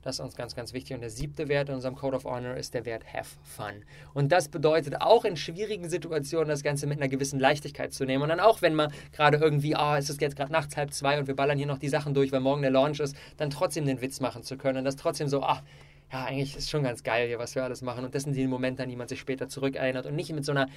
Das 0.02 0.16
ist 0.16 0.20
uns 0.20 0.36
ganz, 0.36 0.56
ganz 0.56 0.74
wichtig. 0.74 0.96
Und 0.96 1.02
der 1.02 1.10
siebte 1.10 1.48
Wert 1.48 1.70
in 1.70 1.76
unserem 1.76 1.96
Code 1.96 2.18
of 2.18 2.26
Honor 2.26 2.56
ist 2.56 2.74
der 2.74 2.86
Wert 2.86 3.04
Have 3.14 3.38
Fun. 3.44 3.84
Und 4.14 4.32
das 4.32 4.48
bedeutet 4.48 5.02
auch 5.02 5.26
in 5.26 5.38
schwierigen 5.38 5.90
Situationen 5.90 6.50
das 6.50 6.64
Ganze 6.64 6.88
mit 6.88 6.98
einer 6.98 7.08
gewissen 7.08 7.40
Leichtigkeit 7.40 7.94
zu 7.94 8.06
nehmen. 8.06 8.24
Und 8.24 8.30
dann 8.30 8.40
auch, 8.40 8.62
wenn 8.62 8.74
man 8.74 8.92
gerade 9.14 9.38
irgendwie, 9.38 9.76
ah, 9.76 9.94
oh, 9.94 9.98
es 9.98 10.10
ist 10.10 10.20
jetzt 10.22 10.36
gerade 10.36 10.52
nachts 10.52 10.76
halb 10.76 10.94
zwei 10.94 11.20
und 11.20 11.28
wir 11.28 11.36
ballern 11.36 11.58
hier 11.58 11.68
noch 11.68 11.78
die 11.78 11.90
Sachen 11.90 12.14
durch, 12.14 12.32
weil 12.32 12.40
morgen 12.40 12.62
der 12.62 12.72
Launch 12.72 13.00
ist, 13.00 13.16
dann 13.38 13.50
trotzdem 13.52 13.86
den 13.86 14.02
Witz 14.02 14.20
machen 14.20 14.44
zu 14.44 14.58
können. 14.58 14.80
Und 14.80 14.86
das 14.86 14.96
trotzdem 14.96 15.28
so, 15.28 15.44
ah, 15.44 15.62
ja, 16.12 16.26
eigentlich 16.26 16.58
ist 16.58 16.70
schon 16.70 16.84
ganz 16.84 17.04
geil 17.04 17.28
hier, 17.28 17.40
was 17.40 17.56
wir 17.56 17.64
alles 17.64 17.82
machen. 17.82 18.04
Und 18.04 18.16
das 18.16 18.24
sind 18.24 18.34
die 18.34 18.48
Momente, 18.48 18.84
an 18.84 18.90
die 18.90 18.96
man 18.96 19.08
sich 19.08 19.20
später 19.20 19.48
zurückerinnert. 19.48 20.08
Und 20.08 20.16
nicht 20.16 20.34
mit 20.34 20.44
so 20.44 20.52
einer, 20.52 20.68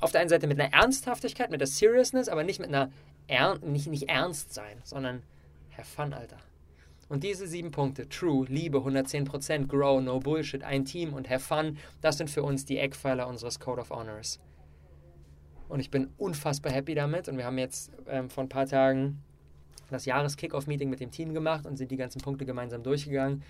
auf 0.00 0.10
der 0.10 0.20
einen 0.20 0.30
Seite 0.30 0.46
mit 0.46 0.60
einer 0.60 0.72
Ernsthaftigkeit, 0.74 1.50
mit 1.50 1.60
der 1.60 1.68
Seriousness, 1.68 2.28
aber 2.28 2.42
nicht 2.42 2.58
mit 2.58 2.68
einer, 2.68 2.90
er, 3.28 3.58
nicht, 3.60 3.86
nicht 3.86 4.08
ernst 4.08 4.52
sein, 4.52 4.78
sondern 4.84 5.22
have 5.76 5.86
fun, 5.86 6.12
Alter. 6.12 6.36
Und 7.08 7.24
diese 7.24 7.46
sieben 7.46 7.70
Punkte, 7.70 8.08
True, 8.08 8.46
Liebe, 8.48 8.78
110%, 8.78 9.66
Grow, 9.66 10.00
No 10.02 10.20
Bullshit, 10.20 10.62
ein 10.62 10.84
Team 10.84 11.14
und 11.14 11.28
Have 11.30 11.40
Fun, 11.40 11.78
das 12.00 12.18
sind 12.18 12.28
für 12.28 12.42
uns 12.42 12.64
die 12.64 12.78
Eckpfeiler 12.78 13.26
unseres 13.26 13.58
Code 13.58 13.80
of 13.80 13.90
Honors. 13.90 14.40
Und 15.68 15.80
ich 15.80 15.90
bin 15.90 16.10
unfassbar 16.16 16.72
happy 16.72 16.94
damit. 16.94 17.28
Und 17.28 17.36
wir 17.36 17.44
haben 17.44 17.58
jetzt 17.58 17.92
ähm, 18.06 18.30
vor 18.30 18.44
ein 18.44 18.48
paar 18.48 18.66
Tagen 18.66 19.22
das 19.90 20.04
Jahres-Kickoff-Meeting 20.04 20.90
mit 20.90 21.00
dem 21.00 21.10
Team 21.10 21.32
gemacht 21.32 21.66
und 21.66 21.76
sind 21.76 21.90
die 21.90 21.96
ganzen 21.96 22.20
Punkte 22.20 22.44
gemeinsam 22.44 22.82
durchgegangen 22.82 23.42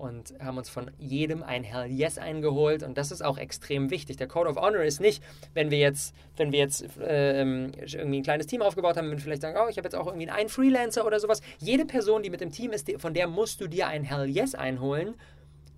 und 0.00 0.34
haben 0.42 0.58
uns 0.58 0.70
von 0.70 0.90
jedem 0.98 1.42
ein 1.42 1.62
Hell 1.62 1.90
Yes 1.90 2.18
eingeholt 2.18 2.82
und 2.82 2.96
das 2.96 3.12
ist 3.12 3.22
auch 3.22 3.38
extrem 3.38 3.90
wichtig. 3.90 4.16
Der 4.16 4.26
Code 4.26 4.48
of 4.48 4.56
Honor 4.56 4.82
ist 4.82 5.00
nicht, 5.00 5.22
wenn 5.54 5.70
wir 5.70 5.78
jetzt, 5.78 6.14
wenn 6.36 6.52
wir 6.52 6.58
jetzt 6.58 6.84
ähm, 7.02 7.72
irgendwie 7.76 8.20
ein 8.20 8.22
kleines 8.22 8.46
Team 8.46 8.62
aufgebaut 8.62 8.96
haben, 8.96 9.10
wenn 9.10 9.18
wir 9.18 9.22
vielleicht 9.22 9.42
sagen, 9.42 9.58
oh, 9.62 9.68
ich 9.68 9.76
habe 9.76 9.86
jetzt 9.86 9.94
auch 9.94 10.06
irgendwie 10.06 10.30
einen 10.30 10.48
Freelancer 10.48 11.06
oder 11.06 11.20
sowas. 11.20 11.42
Jede 11.58 11.84
Person, 11.84 12.22
die 12.22 12.30
mit 12.30 12.40
dem 12.40 12.50
Team 12.50 12.72
ist, 12.72 12.90
von 12.98 13.14
der 13.14 13.28
musst 13.28 13.60
du 13.60 13.68
dir 13.68 13.86
ein 13.86 14.02
Hell 14.02 14.28
Yes 14.28 14.54
einholen 14.54 15.14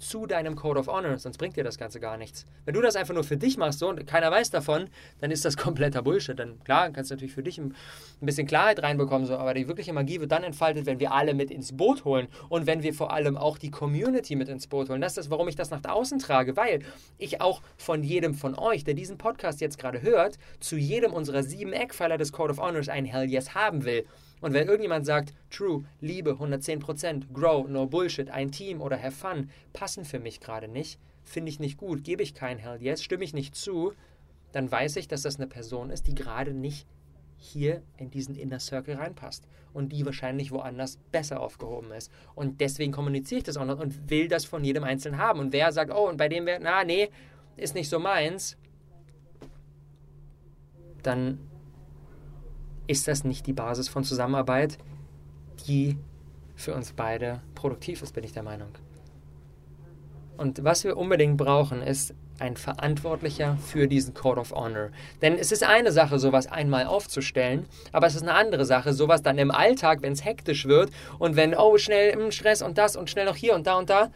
zu 0.03 0.27
deinem 0.27 0.57
Code 0.57 0.81
of 0.81 0.89
Honor, 0.89 1.17
sonst 1.19 1.39
bringt 1.39 1.57
dir 1.57 1.65
das 1.65 1.79
Ganze 1.79 2.01
gar 2.01 2.17
nichts. 2.17 2.45
Wenn 2.65 2.75
du 2.75 2.83
das 2.83 2.97
einfach 2.97 3.15
nur 3.15 3.25
für 3.25 3.37
dich 3.37 3.57
machst 3.57 3.79
so, 3.79 3.89
und 3.89 4.07
keiner 4.07 4.31
weiß 4.31 4.51
davon, 4.51 4.89
dann 5.21 5.31
ist 5.31 5.45
das 5.45 5.57
kompletter 5.57 6.03
Bullshit. 6.03 6.39
Dann 6.39 6.63
klar, 6.65 6.91
kannst 6.91 7.11
du 7.11 7.15
natürlich 7.15 7.35
für 7.35 7.43
dich 7.43 7.59
ein, 7.59 7.75
bisschen 8.21 8.47
Klarheit 8.47 8.83
reinbekommen, 8.83 9.27
so, 9.27 9.37
aber 9.37 9.55
die 9.55 9.69
wirkliche 9.69 9.93
Magie 9.93 10.21
wird 10.21 10.33
dann 10.33 10.45
entfaltet, 10.45 10.87
wenn 10.87 11.01
wir 11.01 11.13
alle 11.13 11.35
mit 11.35 11.51
ins 11.51 11.77
Boot 11.77 12.05
holen 12.05 12.29
und 12.49 12.67
wenn 12.67 12.83
wir 12.83 12.95
vor 12.95 13.13
allem 13.13 13.37
auch 13.37 13.59
die 13.59 13.71
Community 13.71 14.37
mit 14.37 14.49
ins 14.49 14.67
Boot 14.67 14.89
holen. 14.89 15.01
Das 15.01 15.17
ist, 15.17 15.31
warum 15.31 15.49
ich 15.49 15.57
das 15.57 15.71
nach 15.71 15.85
außen 15.85 16.19
trage, 16.19 16.57
weil 16.57 16.81
ich 17.19 17.41
auch 17.41 17.63
von 17.77 18.03
jedem 18.03 18.35
von 18.35 18.57
euch, 18.59 18.85
der 18.85 18.95
diesen 18.95 19.19
Podcast 19.19 19.61
jetzt 19.61 19.79
gerade 19.79 20.03
hört, 20.03 20.39
zu 20.61 20.77
jedem 20.77 21.13
unserer 21.13 21.43
sieben 21.43 21.73
Eckpfeiler 21.73 22.19
des 22.19 22.33
Code 22.33 22.53
of 22.53 22.59
Honors 22.59 22.89
ein 22.89 23.05
Hell 23.05 23.29
Yes 23.29 23.55
haben 23.55 23.85
will. 23.85 24.05
Und 24.43 24.53
wenn 24.53 24.67
irgendjemand 24.67 25.07
sagt, 25.07 25.33
True, 25.51 25.85
Liebe, 26.01 26.33
110%, 26.33 27.33
Grow, 27.33 27.67
No 27.69 27.87
Bullshit, 27.87 28.29
ein 28.29 28.51
Team 28.51 28.83
oder 28.83 29.01
Have 29.01 29.13
Fun, 29.13 29.51
passen 29.73 30.05
für 30.05 30.19
mich 30.19 30.41
gerade 30.41 30.69
nicht, 30.69 30.99
finde 31.23 31.49
ich 31.49 31.61
nicht 31.61 31.79
gut, 31.79 32.05
gebe 32.05 32.23
ich 32.23 32.35
kein 32.35 32.59
Hell 32.59 32.83
Yes, 32.83 33.03
stimme 33.03 33.25
ich 33.25 33.33
nicht 33.33 33.55
zu, 33.55 33.95
dann 34.51 34.71
weiß 34.71 34.97
ich, 34.97 35.09
dass 35.09 35.23
das 35.23 35.37
eine 35.37 35.47
Person 35.47 35.91
ist, 35.91 36.09
die 36.09 36.15
gerade 36.15 36.53
nicht 36.53 36.87
hier 37.37 37.83
in 37.97 38.11
diesen 38.11 38.35
Inner 38.35 38.59
Circle 38.59 38.97
reinpasst 38.97 39.47
und 39.73 39.93
die 39.93 40.05
wahrscheinlich 40.05 40.51
woanders 40.51 40.99
besser 41.13 41.41
aufgehoben 41.41 41.93
ist. 41.93 42.11
Und 42.35 42.61
deswegen 42.61 42.93
kommuniziere 42.93 43.39
ich 43.39 43.45
das 43.45 43.57
auch 43.57 43.65
noch 43.65 43.81
und 43.81 44.11
will 44.11 44.29
das 44.29 44.45
von 44.45 44.65
jedem 44.65 44.85
Einzelnen 44.85 45.19
haben. 45.19 45.39
Und 45.39 45.53
wer 45.53 45.73
sagt, 45.73 45.93
oh, 45.93 46.09
und 46.09 46.17
bei 46.17 46.29
dem 46.29 46.47
wäre, 46.47 46.61
na, 46.63 46.85
nee, 46.85 47.11
ist 47.57 47.75
nicht 47.75 47.89
so 47.89 47.99
meins, 47.99 48.57
dann 51.03 51.39
ist 52.93 53.09
das 53.09 53.25
nicht 53.25 53.47
die 53.47 53.53
Basis 53.53 53.89
von 53.89 54.05
Zusammenarbeit, 54.05 54.79
die 55.67 55.99
für 56.55 56.75
uns 56.75 56.93
beide 56.93 57.41
produktiv 57.55 58.03
ist, 58.03 58.15
bin 58.15 58.25
ich 58.25 58.33
der 58.33 58.43
Meinung. 58.43 58.69
Und 60.37 60.65
was 60.65 60.85
wir 60.85 60.97
unbedingt 60.97 61.37
brauchen, 61.37 61.83
ist 61.83 62.15
ein 62.39 62.57
Verantwortlicher 62.57 63.57
für 63.65 63.87
diesen 63.87 64.15
Code 64.15 64.41
of 64.41 64.53
Honor. 64.53 64.91
Denn 65.21 65.39
es 65.39 65.53
ist 65.53 65.63
eine 65.63 65.93
Sache, 65.93 66.19
sowas 66.19 66.47
einmal 66.47 66.87
aufzustellen, 66.87 67.67
aber 67.93 68.07
es 68.07 68.15
ist 68.15 68.23
eine 68.23 68.35
andere 68.35 68.65
Sache, 68.65 68.93
sowas 68.93 69.23
dann 69.23 69.39
im 69.39 69.51
Alltag, 69.51 70.03
wenn 70.03 70.13
es 70.13 70.25
hektisch 70.25 70.67
wird 70.67 70.91
und 71.19 71.37
wenn, 71.37 71.55
oh, 71.55 71.79
schnell 71.79 72.11
im 72.11 72.33
Stress 72.33 72.63
und 72.63 72.79
das 72.79 72.97
und 72.97 73.11
schnell 73.11 73.27
noch 73.27 73.37
hier 73.37 73.55
und 73.55 73.67
da 73.67 73.79
und 73.79 73.91
da, 73.91 74.11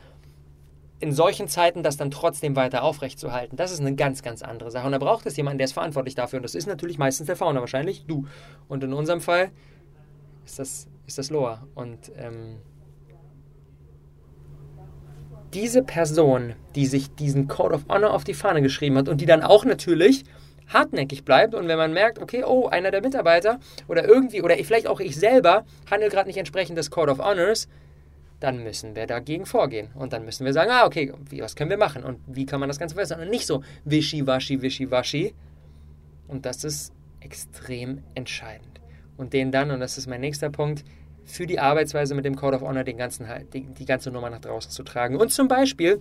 in 0.99 1.13
solchen 1.13 1.49
Zeiten 1.49 1.83
das 1.83 1.97
dann 1.97 2.11
trotzdem 2.11 2.57
weiter 2.57 2.83
aufrechtzuerhalten. 2.83 3.57
Das 3.57 3.71
ist 3.71 3.81
eine 3.81 3.95
ganz, 3.95 4.23
ganz 4.23 4.43
andere 4.43 4.71
Sache. 4.71 4.87
Und 4.87 4.93
da 4.93 4.99
braucht 4.99 5.27
es 5.27 5.37
jemanden, 5.37 5.59
der 5.59 5.67
ist 5.67 5.73
verantwortlich 5.73 6.15
dafür. 6.15 6.39
Und 6.39 6.43
das 6.43 6.55
ist 6.55 6.67
natürlich 6.67 6.99
meistens 6.99 7.27
der 7.27 7.37
Founder, 7.37 7.61
wahrscheinlich 7.61 8.07
du. 8.07 8.27
Und 8.69 8.83
in 8.83 8.93
unserem 8.93 9.21
Fall 9.21 9.51
ist 10.47 10.59
das, 10.59 10.89
ist 11.07 11.19
das 11.19 11.31
Loa. 11.31 11.67
Und 11.75 12.13
ähm, 12.17 12.57
diese 15.53 15.83
Person, 15.83 16.55
die 16.75 16.87
sich 16.87 17.15
diesen 17.15 17.47
Code 17.47 17.75
of 17.75 17.87
Honor 17.89 18.13
auf 18.13 18.25
die 18.25 18.35
Fahne 18.35 18.63
geschrieben 18.63 18.97
hat 18.97 19.09
und 19.09 19.21
die 19.21 19.27
dann 19.27 19.43
auch 19.43 19.65
natürlich 19.65 20.25
hartnäckig 20.69 21.25
bleibt 21.25 21.55
und 21.55 21.69
wenn 21.69 21.79
man 21.79 21.93
merkt, 21.93 22.19
okay, 22.19 22.43
oh, 22.45 22.67
einer 22.67 22.91
der 22.91 23.01
Mitarbeiter 23.01 23.61
oder 23.87 24.07
irgendwie, 24.07 24.43
oder 24.43 24.57
vielleicht 24.57 24.87
auch 24.87 25.01
ich 25.01 25.17
selber 25.17 25.65
handle 25.91 26.09
gerade 26.09 26.29
nicht 26.29 26.39
entsprechend 26.39 26.77
des 26.77 26.91
Code 26.91 27.13
of 27.13 27.19
Honors, 27.19 27.69
dann 28.41 28.63
müssen 28.63 28.95
wir 28.95 29.07
dagegen 29.07 29.47
vorgehen. 29.47 29.89
Und 29.95 30.13
dann 30.13 30.25
müssen 30.25 30.45
wir 30.45 30.53
sagen, 30.53 30.71
ah, 30.71 30.87
okay, 30.87 31.13
was 31.39 31.57
können 31.57 31.71
wir 31.71 31.79
machen 31.79 32.05
und 32.05 32.21
wie 32.27 32.47
kann 32.47 32.61
man 32.61 32.69
das 32.69 32.79
Ganze 32.79 32.95
verbessern? 32.95 33.21
Und 33.21 33.31
nicht 33.31 33.47
so 33.47 33.63
wischiwaschi, 33.85 34.61
wischiwaschi. 34.61 35.35
Und 36.29 36.45
das 36.45 36.65
ist 36.65 36.93
extrem 37.21 38.03
entscheidend. 38.15 38.81
Und 39.17 39.33
den 39.33 39.51
dann, 39.51 39.71
und 39.71 39.81
das 39.81 39.97
ist 39.97 40.07
mein 40.07 40.21
nächster 40.21 40.51
Punkt, 40.51 40.85
für 41.25 41.47
die 41.47 41.59
Arbeitsweise 41.59 42.15
mit 42.15 42.25
dem 42.25 42.37
Code 42.37 42.57
of 42.57 42.63
Honor 42.63 42.85
den 42.85 42.99
ganzen, 42.99 43.27
die, 43.53 43.63
die 43.63 43.85
ganze 43.85 44.11
Nummer 44.11 44.31
nach 44.31 44.41
draußen 44.41 44.71
zu 44.71 44.83
tragen. 44.83 45.17
Und 45.17 45.33
zum 45.33 45.49
Beispiel 45.49 46.01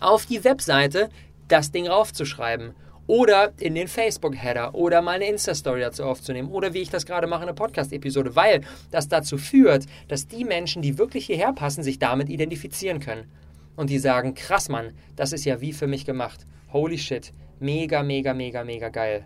auf 0.00 0.26
die 0.26 0.42
Webseite 0.44 1.10
das 1.48 1.70
Ding 1.70 1.86
raufzuschreiben. 1.86 2.72
Oder 3.06 3.52
in 3.58 3.74
den 3.74 3.88
Facebook-Header 3.88 4.74
oder 4.74 5.02
mal 5.02 5.16
eine 5.16 5.26
Insta-Story 5.28 5.80
dazu 5.80 6.04
aufzunehmen. 6.04 6.50
Oder 6.50 6.72
wie 6.72 6.78
ich 6.78 6.90
das 6.90 7.04
gerade 7.04 7.26
mache, 7.26 7.42
eine 7.42 7.54
Podcast-Episode. 7.54 8.36
Weil 8.36 8.62
das 8.90 9.08
dazu 9.08 9.38
führt, 9.38 9.86
dass 10.08 10.28
die 10.28 10.44
Menschen, 10.44 10.82
die 10.82 10.98
wirklich 10.98 11.26
hierher 11.26 11.52
passen, 11.52 11.82
sich 11.82 11.98
damit 11.98 12.28
identifizieren 12.28 13.00
können. 13.00 13.30
Und 13.74 13.90
die 13.90 13.98
sagen, 13.98 14.34
krass 14.34 14.68
Mann, 14.68 14.92
das 15.16 15.32
ist 15.32 15.44
ja 15.44 15.60
wie 15.60 15.72
für 15.72 15.86
mich 15.86 16.04
gemacht. 16.04 16.46
Holy 16.72 16.98
shit, 16.98 17.32
mega, 17.58 18.02
mega, 18.02 18.34
mega, 18.34 18.64
mega 18.64 18.88
geil. 18.88 19.24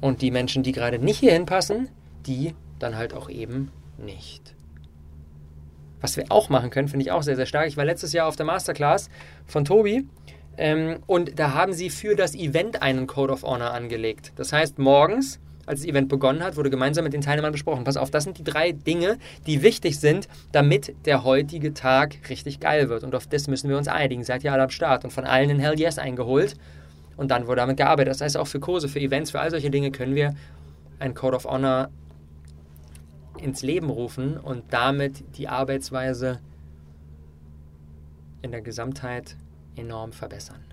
Und 0.00 0.22
die 0.22 0.30
Menschen, 0.30 0.62
die 0.62 0.72
gerade 0.72 0.98
nicht 0.98 1.20
hierhin 1.20 1.46
passen, 1.46 1.88
die 2.26 2.54
dann 2.78 2.96
halt 2.96 3.14
auch 3.14 3.28
eben 3.28 3.70
nicht. 3.98 4.54
Was 6.00 6.16
wir 6.16 6.26
auch 6.28 6.48
machen 6.48 6.70
können, 6.70 6.88
finde 6.88 7.04
ich 7.04 7.10
auch 7.10 7.22
sehr, 7.22 7.36
sehr 7.36 7.46
stark. 7.46 7.66
Ich 7.66 7.76
war 7.76 7.84
letztes 7.84 8.12
Jahr 8.12 8.28
auf 8.28 8.36
der 8.36 8.46
Masterclass 8.46 9.10
von 9.46 9.64
Tobi 9.64 10.06
ähm, 10.58 10.98
und 11.06 11.38
da 11.38 11.54
haben 11.54 11.72
sie 11.72 11.88
für 11.88 12.16
das 12.16 12.34
Event 12.34 12.82
einen 12.82 13.06
Code 13.06 13.32
of 13.32 13.44
Honor 13.44 13.72
angelegt. 13.72 14.32
Das 14.34 14.52
heißt, 14.52 14.78
morgens, 14.78 15.38
als 15.66 15.80
das 15.80 15.88
Event 15.88 16.08
begonnen 16.08 16.42
hat, 16.42 16.56
wurde 16.56 16.68
gemeinsam 16.68 17.04
mit 17.04 17.12
den 17.12 17.20
Teilnehmern 17.20 17.52
besprochen. 17.52 17.84
Pass 17.84 17.96
auf, 17.96 18.10
das 18.10 18.24
sind 18.24 18.38
die 18.38 18.44
drei 18.44 18.72
Dinge, 18.72 19.18
die 19.46 19.62
wichtig 19.62 20.00
sind, 20.00 20.28
damit 20.50 20.94
der 21.06 21.22
heutige 21.22 21.74
Tag 21.74 22.16
richtig 22.28 22.58
geil 22.58 22.88
wird. 22.88 23.04
Und 23.04 23.14
auf 23.14 23.28
das 23.28 23.46
müssen 23.46 23.70
wir 23.70 23.78
uns 23.78 23.86
einigen. 23.86 24.24
Seid 24.24 24.42
ihr 24.42 24.52
alle 24.52 24.64
am 24.64 24.70
Start 24.70 25.04
und 25.04 25.12
von 25.12 25.24
allen 25.24 25.48
in 25.48 25.60
Hell 25.60 25.78
Yes 25.78 25.98
eingeholt. 25.98 26.56
Und 27.16 27.30
dann 27.30 27.46
wurde 27.46 27.60
damit 27.60 27.76
gearbeitet. 27.76 28.10
Das 28.10 28.20
heißt, 28.20 28.36
auch 28.36 28.48
für 28.48 28.60
Kurse, 28.60 28.88
für 28.88 29.00
Events, 29.00 29.30
für 29.30 29.40
all 29.40 29.50
solche 29.50 29.70
Dinge 29.70 29.92
können 29.92 30.16
wir 30.16 30.34
ein 30.98 31.14
Code 31.14 31.36
of 31.36 31.44
Honor 31.44 31.88
ins 33.40 33.62
Leben 33.62 33.90
rufen 33.90 34.36
und 34.36 34.64
damit 34.70 35.22
die 35.36 35.46
Arbeitsweise 35.46 36.40
in 38.42 38.50
der 38.50 38.60
Gesamtheit 38.60 39.36
enorm 39.78 40.12
verbessern. 40.12 40.64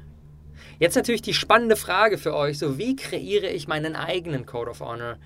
Jetzt 0.79 0.95
natürlich 0.95 1.21
die 1.21 1.33
spannende 1.33 1.75
Frage 1.75 2.17
für 2.17 2.35
euch, 2.35 2.57
so 2.57 2.77
wie 2.77 2.95
kreiere 2.95 3.47
ich 3.47 3.67
meinen 3.67 3.95
eigenen 3.95 4.45
Code 4.45 4.71
of 4.71 4.81
Honor? 4.81 5.17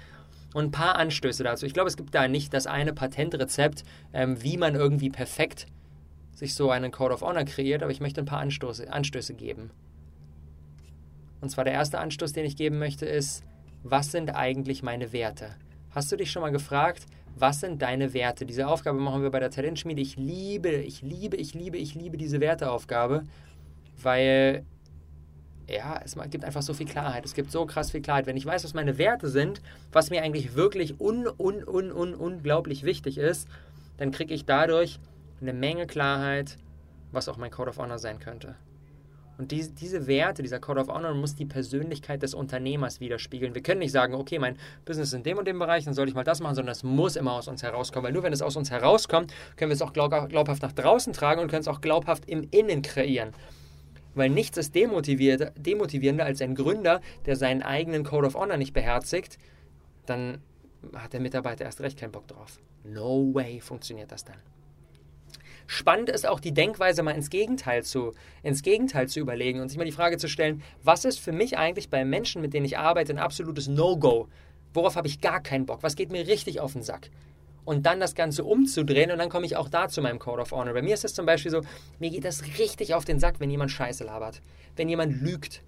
Und 0.53 0.65
ein 0.65 0.71
paar 0.71 0.95
Anstöße 0.95 1.43
dazu. 1.43 1.65
Ich 1.65 1.73
glaube, 1.73 1.89
es 1.89 1.97
gibt 1.97 2.13
da 2.15 2.27
nicht 2.27 2.53
das 2.53 2.65
eine 2.65 2.93
Patentrezept, 2.93 3.83
ähm, 4.13 4.41
wie 4.41 4.57
man 4.57 4.75
irgendwie 4.75 5.09
perfekt 5.09 5.67
sich 6.33 6.55
so 6.55 6.71
einen 6.71 6.91
Code 6.91 7.13
of 7.13 7.21
Honor 7.21 7.43
kreiert, 7.43 7.83
aber 7.83 7.91
ich 7.91 7.99
möchte 7.99 8.21
ein 8.21 8.25
paar 8.25 8.39
Anstöße, 8.39 8.91
Anstöße 8.91 9.35
geben. 9.35 9.71
Und 11.41 11.49
zwar 11.49 11.65
der 11.65 11.73
erste 11.73 11.99
Anstoß, 11.99 12.33
den 12.33 12.45
ich 12.45 12.57
geben 12.57 12.79
möchte, 12.79 13.05
ist, 13.05 13.43
was 13.83 14.11
sind 14.11 14.35
eigentlich 14.35 14.83
meine 14.83 15.13
Werte? 15.13 15.55
Hast 15.91 16.11
du 16.11 16.15
dich 16.15 16.31
schon 16.31 16.41
mal 16.41 16.51
gefragt, 16.51 17.05
was 17.35 17.61
sind 17.61 17.81
deine 17.81 18.13
Werte? 18.13 18.45
Diese 18.45 18.67
Aufgabe 18.67 18.99
machen 18.99 19.21
wir 19.21 19.29
bei 19.29 19.39
der 19.39 19.51
Talentschmiede. 19.51 20.01
Ich 20.01 20.17
liebe, 20.17 20.69
ich 20.69 21.01
liebe, 21.01 21.37
ich 21.37 21.53
liebe, 21.53 21.77
ich 21.77 21.95
liebe 21.95 22.17
diese 22.17 22.41
Werteaufgabe, 22.41 23.23
weil 24.03 24.65
ja, 25.69 26.01
es 26.03 26.17
gibt 26.31 26.43
einfach 26.43 26.63
so 26.63 26.73
viel 26.73 26.87
Klarheit. 26.87 27.25
Es 27.25 27.33
gibt 27.33 27.51
so 27.51 27.65
krass 27.65 27.91
viel 27.91 28.01
Klarheit. 28.01 28.25
Wenn 28.25 28.37
ich 28.37 28.45
weiß, 28.45 28.63
was 28.63 28.73
meine 28.73 28.97
Werte 28.97 29.29
sind, 29.29 29.61
was 29.91 30.09
mir 30.09 30.23
eigentlich 30.23 30.55
wirklich 30.55 30.99
un, 30.99 31.27
un, 31.27 31.63
un, 31.63 31.91
un, 31.91 32.15
unglaublich 32.15 32.83
wichtig 32.83 33.17
ist, 33.17 33.47
dann 33.97 34.11
kriege 34.11 34.33
ich 34.33 34.45
dadurch 34.45 34.99
eine 35.41 35.53
Menge 35.53 35.85
Klarheit, 35.85 36.57
was 37.11 37.29
auch 37.29 37.37
mein 37.37 37.51
Code 37.51 37.69
of 37.69 37.77
Honor 37.77 37.99
sein 37.99 38.19
könnte. 38.19 38.55
Und 39.37 39.51
diese, 39.51 39.71
diese 39.71 40.05
Werte, 40.07 40.41
dieser 40.43 40.59
Code 40.59 40.81
of 40.81 40.89
Honor 40.89 41.13
muss 41.13 41.33
die 41.33 41.45
Persönlichkeit 41.45 42.21
des 42.23 42.33
Unternehmers 42.33 42.99
widerspiegeln. 42.99 43.55
Wir 43.55 43.63
können 43.63 43.79
nicht 43.79 43.93
sagen, 43.93 44.13
okay, 44.13 44.37
mein 44.37 44.57
Business 44.83 45.09
ist 45.09 45.13
in 45.13 45.23
dem 45.23 45.37
und 45.37 45.47
dem 45.47 45.59
Bereich, 45.59 45.85
dann 45.85 45.93
soll 45.93 46.09
ich 46.09 46.13
mal 46.13 46.25
das 46.25 46.41
machen, 46.41 46.55
sondern 46.55 46.73
es 46.73 46.83
muss 46.83 47.15
immer 47.15 47.33
aus 47.33 47.47
uns 47.47 47.63
herauskommen. 47.63 48.07
Weil 48.07 48.13
nur 48.13 48.23
wenn 48.23 48.33
es 48.33 48.41
aus 48.41 48.57
uns 48.57 48.69
herauskommt, 48.69 49.33
können 49.55 49.69
wir 49.69 49.75
es 49.75 49.81
auch 49.81 49.93
glaubhaft 49.93 50.61
nach 50.61 50.73
draußen 50.73 51.13
tragen 51.13 51.39
und 51.39 51.47
können 51.47 51.61
es 51.61 51.69
auch 51.69 51.79
glaubhaft 51.79 52.27
im 52.27 52.47
Innen 52.51 52.81
kreieren. 52.81 53.31
Weil 54.19 54.31
nichts 54.31 54.57
ist 54.57 54.75
demotivierender 54.75 56.25
als 56.25 56.41
ein 56.41 56.53
Gründer, 56.53 56.99
der 57.25 57.37
seinen 57.37 57.63
eigenen 57.63 58.03
Code 58.03 58.27
of 58.27 58.35
Honor 58.35 58.57
nicht 58.57 58.73
beherzigt, 58.73 59.37
dann 60.05 60.41
hat 60.93 61.13
der 61.13 61.21
Mitarbeiter 61.21 61.63
erst 61.63 61.79
recht 61.79 61.97
keinen 61.97 62.11
Bock 62.11 62.27
drauf. 62.27 62.59
No 62.83 63.33
way 63.33 63.61
funktioniert 63.61 64.11
das 64.11 64.25
dann. 64.25 64.35
Spannend 65.67 66.09
ist 66.09 66.27
auch 66.27 66.41
die 66.41 66.53
Denkweise 66.53 67.01
mal 67.01 67.15
ins 67.15 67.29
Gegenteil 67.29 67.83
zu, 67.83 68.11
ins 68.43 68.61
Gegenteil 68.61 69.07
zu 69.07 69.21
überlegen 69.21 69.61
und 69.61 69.69
sich 69.69 69.77
mal 69.77 69.85
die 69.85 69.93
Frage 69.93 70.17
zu 70.17 70.27
stellen, 70.27 70.63
was 70.83 71.05
ist 71.05 71.21
für 71.21 71.31
mich 71.31 71.57
eigentlich 71.57 71.89
bei 71.89 72.03
Menschen, 72.03 72.41
mit 72.41 72.53
denen 72.53 72.65
ich 72.65 72.77
arbeite, 72.77 73.13
ein 73.13 73.19
absolutes 73.19 73.69
No-Go? 73.69 74.27
Worauf 74.73 74.97
habe 74.97 75.07
ich 75.07 75.21
gar 75.21 75.41
keinen 75.41 75.65
Bock? 75.65 75.81
Was 75.81 75.95
geht 75.95 76.11
mir 76.11 76.27
richtig 76.27 76.59
auf 76.59 76.73
den 76.73 76.83
Sack? 76.83 77.09
Und 77.65 77.85
dann 77.85 77.99
das 77.99 78.15
Ganze 78.15 78.43
umzudrehen 78.43 79.11
und 79.11 79.19
dann 79.19 79.29
komme 79.29 79.45
ich 79.45 79.55
auch 79.55 79.69
da 79.69 79.87
zu 79.87 80.01
meinem 80.01 80.19
Code 80.19 80.41
of 80.41 80.51
Honor. 80.51 80.73
Bei 80.73 80.81
mir 80.81 80.93
ist 80.93 81.05
es 81.05 81.13
zum 81.13 81.25
Beispiel 81.25 81.51
so, 81.51 81.61
mir 81.99 82.09
geht 82.09 82.25
das 82.25 82.43
richtig 82.57 82.93
auf 82.95 83.05
den 83.05 83.19
Sack, 83.19 83.39
wenn 83.39 83.49
jemand 83.51 83.71
Scheiße 83.71 84.03
labert. 84.03 84.41
Wenn 84.75 84.89
jemand 84.89 85.21
lügt 85.21 85.61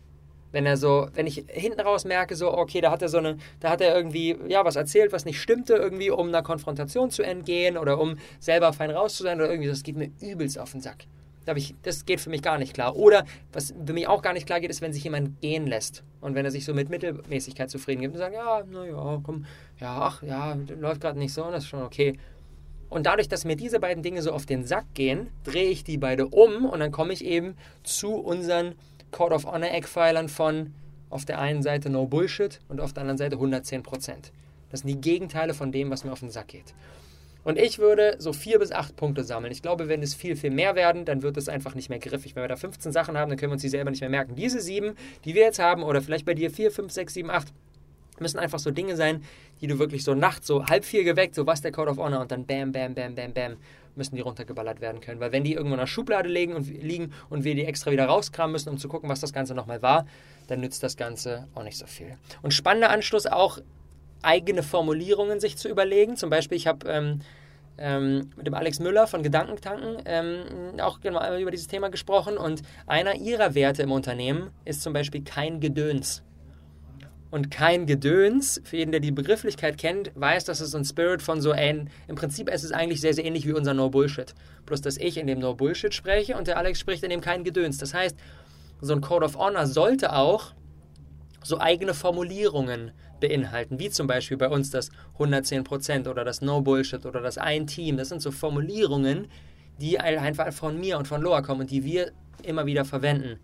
wenn 0.52 0.66
er 0.66 0.78
so, 0.78 1.08
wenn 1.14 1.28
ich 1.28 1.46
hinten 1.48 1.80
raus 1.80 2.06
merke, 2.06 2.36
so, 2.36 2.54
okay, 2.54 2.82
da 2.82 2.92
hat 2.92 3.02
er 3.02 3.10
so 3.10 3.18
eine, 3.18 3.38
da 3.60 3.70
hat 3.70 3.82
er 3.82 3.96
irgendwie, 3.96 4.38
ja, 4.48 4.66
was 4.66 4.76
erzählt, 4.76 5.12
was 5.12 5.26
nicht 5.26 5.42
stimmte, 5.42 5.76
irgendwie, 5.76 6.12
um 6.12 6.28
einer 6.28 6.44
Konfrontation 6.44 7.10
zu 7.10 7.24
entgehen 7.24 7.78
oder 7.78 8.00
um 8.00 8.18
selber 8.40 8.74
fein 8.74 8.92
raus 8.92 9.16
zu 9.16 9.24
sein 9.24 9.40
oder 9.40 9.50
irgendwie, 9.50 9.70
das 9.70 9.84
geht 9.84 9.96
mir 9.96 10.12
übelst 10.20 10.60
auf 10.60 10.72
den 10.72 10.82
Sack. 10.82 11.06
Ich, 11.56 11.76
das 11.82 12.06
geht 12.06 12.22
für 12.22 12.30
mich 12.30 12.42
gar 12.42 12.58
nicht 12.58 12.74
klar. 12.74 12.96
Oder 12.96 13.26
was 13.52 13.74
für 13.86 13.94
mich 13.94 14.08
auch 14.08 14.22
gar 14.22 14.34
nicht 14.34 14.46
klar 14.46 14.60
geht, 14.60 14.70
ist, 14.70 14.82
wenn 14.82 14.94
sich 14.94 15.04
jemand 15.04 15.42
gehen 15.42 15.68
lässt 15.68 16.04
und 16.22 16.36
wenn 16.36 16.46
er 16.46 16.52
sich 16.52 16.66
so 16.66 16.74
mit 16.74 16.90
Mittelmäßigkeit 16.90 17.70
zufrieden 17.70 18.02
gibt 18.02 18.14
und 18.14 18.20
sagt, 18.20 18.36
ja, 18.36 18.64
naja, 18.64 19.20
komm, 19.24 19.46
ja, 19.80 20.00
ach, 20.02 20.24
ja, 20.24 20.56
läuft 20.80 21.02
gerade 21.02 21.18
nicht 21.18 21.34
so, 21.34 21.50
das 21.50 21.64
ist 21.64 21.70
schon 21.70 21.82
okay. 21.82 22.18
Und 22.90 23.06
dadurch, 23.06 23.30
dass 23.30 23.46
mir 23.46 23.56
diese 23.56 23.80
beiden 23.80 24.04
Dinge 24.04 24.22
so 24.22 24.34
auf 24.34 24.46
den 24.46 24.66
Sack 24.66 24.86
gehen, 24.94 25.30
drehe 25.46 25.70
ich 25.70 25.84
die 25.84 25.98
beide 25.98 26.28
um 26.28 26.66
und 26.66 26.80
dann 26.80 26.92
komme 26.92 27.14
ich 27.14 27.24
eben 27.24 27.56
zu 27.84 28.16
unseren 28.16 28.76
Code 29.12 29.34
of 29.34 29.46
Honor 29.46 29.72
Eckpfeilern 29.72 30.30
von 30.30 30.74
auf 31.10 31.26
der 31.26 31.40
einen 31.40 31.64
Seite 31.64 31.90
No 31.90 32.06
Bullshit 32.06 32.60
und 32.68 32.80
auf 32.82 32.94
der 32.94 33.02
anderen 33.02 33.18
Seite 33.18 33.38
110% 33.38 34.32
Das 34.70 34.82
sind 34.82 34.90
die 34.90 35.02
Gegenteile 35.02 35.54
von 35.54 35.72
dem, 35.72 35.90
was 35.90 36.04
mir 36.04 36.12
auf 36.12 36.20
den 36.20 36.32
Sack 36.32 36.50
geht. 36.50 36.74
Und 37.44 37.58
ich 37.58 37.80
würde 37.80 38.16
so 38.20 38.34
vier 38.34 38.60
bis 38.60 38.72
acht 38.72 38.96
Punkte 38.96 39.24
sammeln. 39.24 39.52
Ich 39.52 39.62
glaube, 39.62 39.88
wenn 39.90 40.04
es 40.04 40.14
viel, 40.14 40.36
viel 40.36 40.52
mehr 40.52 40.76
werden, 40.76 41.06
dann 41.06 41.22
wird 41.22 41.38
es 41.38 41.50
einfach 41.50 41.76
nicht 41.76 41.90
mehr 41.90 42.00
griffig. 42.00 42.36
Wenn 42.36 42.44
wir 42.44 42.48
da 42.48 42.56
15 42.56 42.92
Sachen 42.92 43.18
haben, 43.18 43.30
dann 43.30 43.38
können 43.38 43.52
wir 43.52 43.56
uns 43.56 43.64
die 43.64 43.70
selber 43.70 43.90
nicht 43.90 44.02
mehr 44.02 44.10
merken. 44.10 44.36
Diese 44.36 44.62
sieben, 44.62 44.96
die 45.26 45.34
wir 45.34 45.42
jetzt 45.42 45.60
haben, 45.60 45.84
oder 45.84 46.02
vielleicht 46.02 46.26
bei 46.26 46.34
dir 46.34 46.52
vier, 46.52 46.72
fünf, 46.72 46.92
sechs, 46.92 47.14
sieben, 47.14 47.32
acht, 47.32 47.48
müssen 48.20 48.38
einfach 48.38 48.60
so 48.60 48.70
Dinge 48.72 48.96
sein, 48.96 49.24
die 49.62 49.68
du 49.68 49.80
wirklich 49.80 50.04
so 50.04 50.14
nachts, 50.14 50.48
so 50.48 50.68
halb 50.68 50.86
vier 50.86 51.04
geweckt, 51.04 51.34
so 51.34 51.48
was 51.48 51.62
der 51.62 51.72
Code 51.72 51.92
of 51.92 51.98
Honor 51.98 52.22
und 52.22 52.32
dann 52.32 52.46
bam, 52.46 52.72
bam, 52.72 52.94
bam, 52.94 53.16
bam, 53.16 53.34
bam 53.34 53.58
müssen 53.96 54.16
die 54.16 54.22
runtergeballert 54.22 54.82
werden 54.82 55.02
können. 55.02 55.20
Weil 55.20 55.32
wenn 55.32 55.44
die 55.44 55.54
irgendwo 55.54 55.74
in 55.74 55.80
der 55.80 55.88
Schublade 55.88 56.30
liegen 56.30 56.54
und, 56.54 56.68
liegen 56.68 57.14
und 57.30 57.44
wir 57.44 57.56
die 57.56 57.66
extra 57.66 57.92
wieder 57.92 58.06
rauskramen 58.06 58.52
müssen, 58.52 58.70
um 58.70 58.78
zu 58.78 58.88
gucken, 58.88 59.10
was 59.10 59.20
das 59.20 59.34
Ganze 59.34 59.54
nochmal 59.54 59.82
war, 59.82 60.06
dann 60.48 60.62
nützt 60.62 60.84
das 60.84 60.98
Ganze 60.98 61.48
auch 61.56 61.64
nicht 61.64 61.78
so 61.78 61.86
viel. 61.88 62.18
Und 62.42 62.54
spannender 62.54 62.90
Anschluss 62.90 63.26
auch, 63.26 63.60
eigene 64.22 64.64
Formulierungen 64.64 65.40
sich 65.40 65.58
zu 65.58 65.70
überlegen. 65.70 66.16
Zum 66.16 66.30
Beispiel, 66.30 66.58
ich 66.58 66.68
habe 66.68 66.88
ähm, 66.90 67.20
ähm, 67.78 68.30
mit 68.36 68.48
dem 68.48 68.54
Alex 68.54 68.80
Müller 68.80 69.08
von 69.08 69.24
Gedankentanken 69.24 69.98
ähm, 70.06 70.80
auch 70.80 71.00
genau 71.00 71.22
über 71.38 71.52
dieses 71.52 71.68
Thema 71.68 71.90
gesprochen 71.90 72.38
und 72.38 72.62
einer 72.86 73.16
ihrer 73.16 73.56
Werte 73.56 73.84
im 73.84 73.92
Unternehmen 73.92 74.52
ist 74.66 74.82
zum 74.82 74.94
Beispiel 74.94 75.24
kein 75.24 75.60
Gedöns. 75.60 76.24
und 77.32 77.50
kein 77.50 77.86
Gedöns. 77.88 78.62
Für 78.66 78.78
jeden, 78.78 78.92
der 78.92 79.00
die 79.00 79.12
Begrifflichkeit 79.12 79.78
kennt, 79.78 80.12
weiß, 80.16 80.44
dass 80.44 80.60
es 80.60 80.76
ein 80.76 80.84
Spirit 80.84 81.22
von 81.22 81.42
so 81.42 81.52
ein, 81.52 81.90
im 82.08 82.16
Prinzip 82.16 82.50
ist 82.50 82.64
es 82.64 82.74
eigentlich 82.74 83.00
sehr, 83.02 83.14
sehr 83.14 83.26
ähnlich 83.26 83.48
wie 83.48 83.54
unser 83.54 83.74
No 83.74 83.90
Bullshit. 83.90 84.36
Bloß, 84.66 84.82
dass 84.82 84.98
ich 84.98 85.18
in 85.18 85.28
dem 85.28 85.40
No 85.40 85.56
Bullshit 85.56 85.94
spreche 85.94 86.36
und 86.38 86.48
der 86.48 86.58
Alex 86.58 86.80
spricht 86.80 87.04
in 87.04 87.10
dem 87.10 87.22
kein 87.22 87.44
Gedöns. 87.44 87.78
Das 87.78 87.94
heißt, 87.94 88.18
so 88.82 88.94
ein 88.94 89.02
Code 89.02 89.26
of 89.26 89.38
Honor 89.38 89.66
sollte 89.66 90.14
auch 90.14 90.54
so 91.44 91.60
eigene 91.60 91.94
Formulierungen 91.94 92.92
beinhalten, 93.22 93.80
wie 93.80 93.90
zum 93.90 94.08
Beispiel 94.08 94.36
bei 94.36 94.50
uns 94.50 94.70
das 94.70 94.92
110% 95.18 96.10
oder 96.10 96.26
das 96.26 96.42
No 96.42 96.60
Bullshit 96.60 97.06
oder 97.06 97.22
das 97.22 97.38
Ein 97.38 97.68
Team. 97.68 97.96
Das 97.96 98.10
sind 98.10 98.22
so 98.22 98.32
Formulierungen, 98.32 99.28
die 99.80 99.98
einfach 100.00 100.52
von 100.52 100.78
mir 100.78 100.98
und 100.98 101.08
von 101.08 101.22
Loa 101.22 101.42
kommen 101.42 101.62
und 101.62 101.72
die 101.72 101.86
wir 101.86 102.12
immer 102.44 102.66
wieder 102.66 102.84
verwenden. 102.84 103.40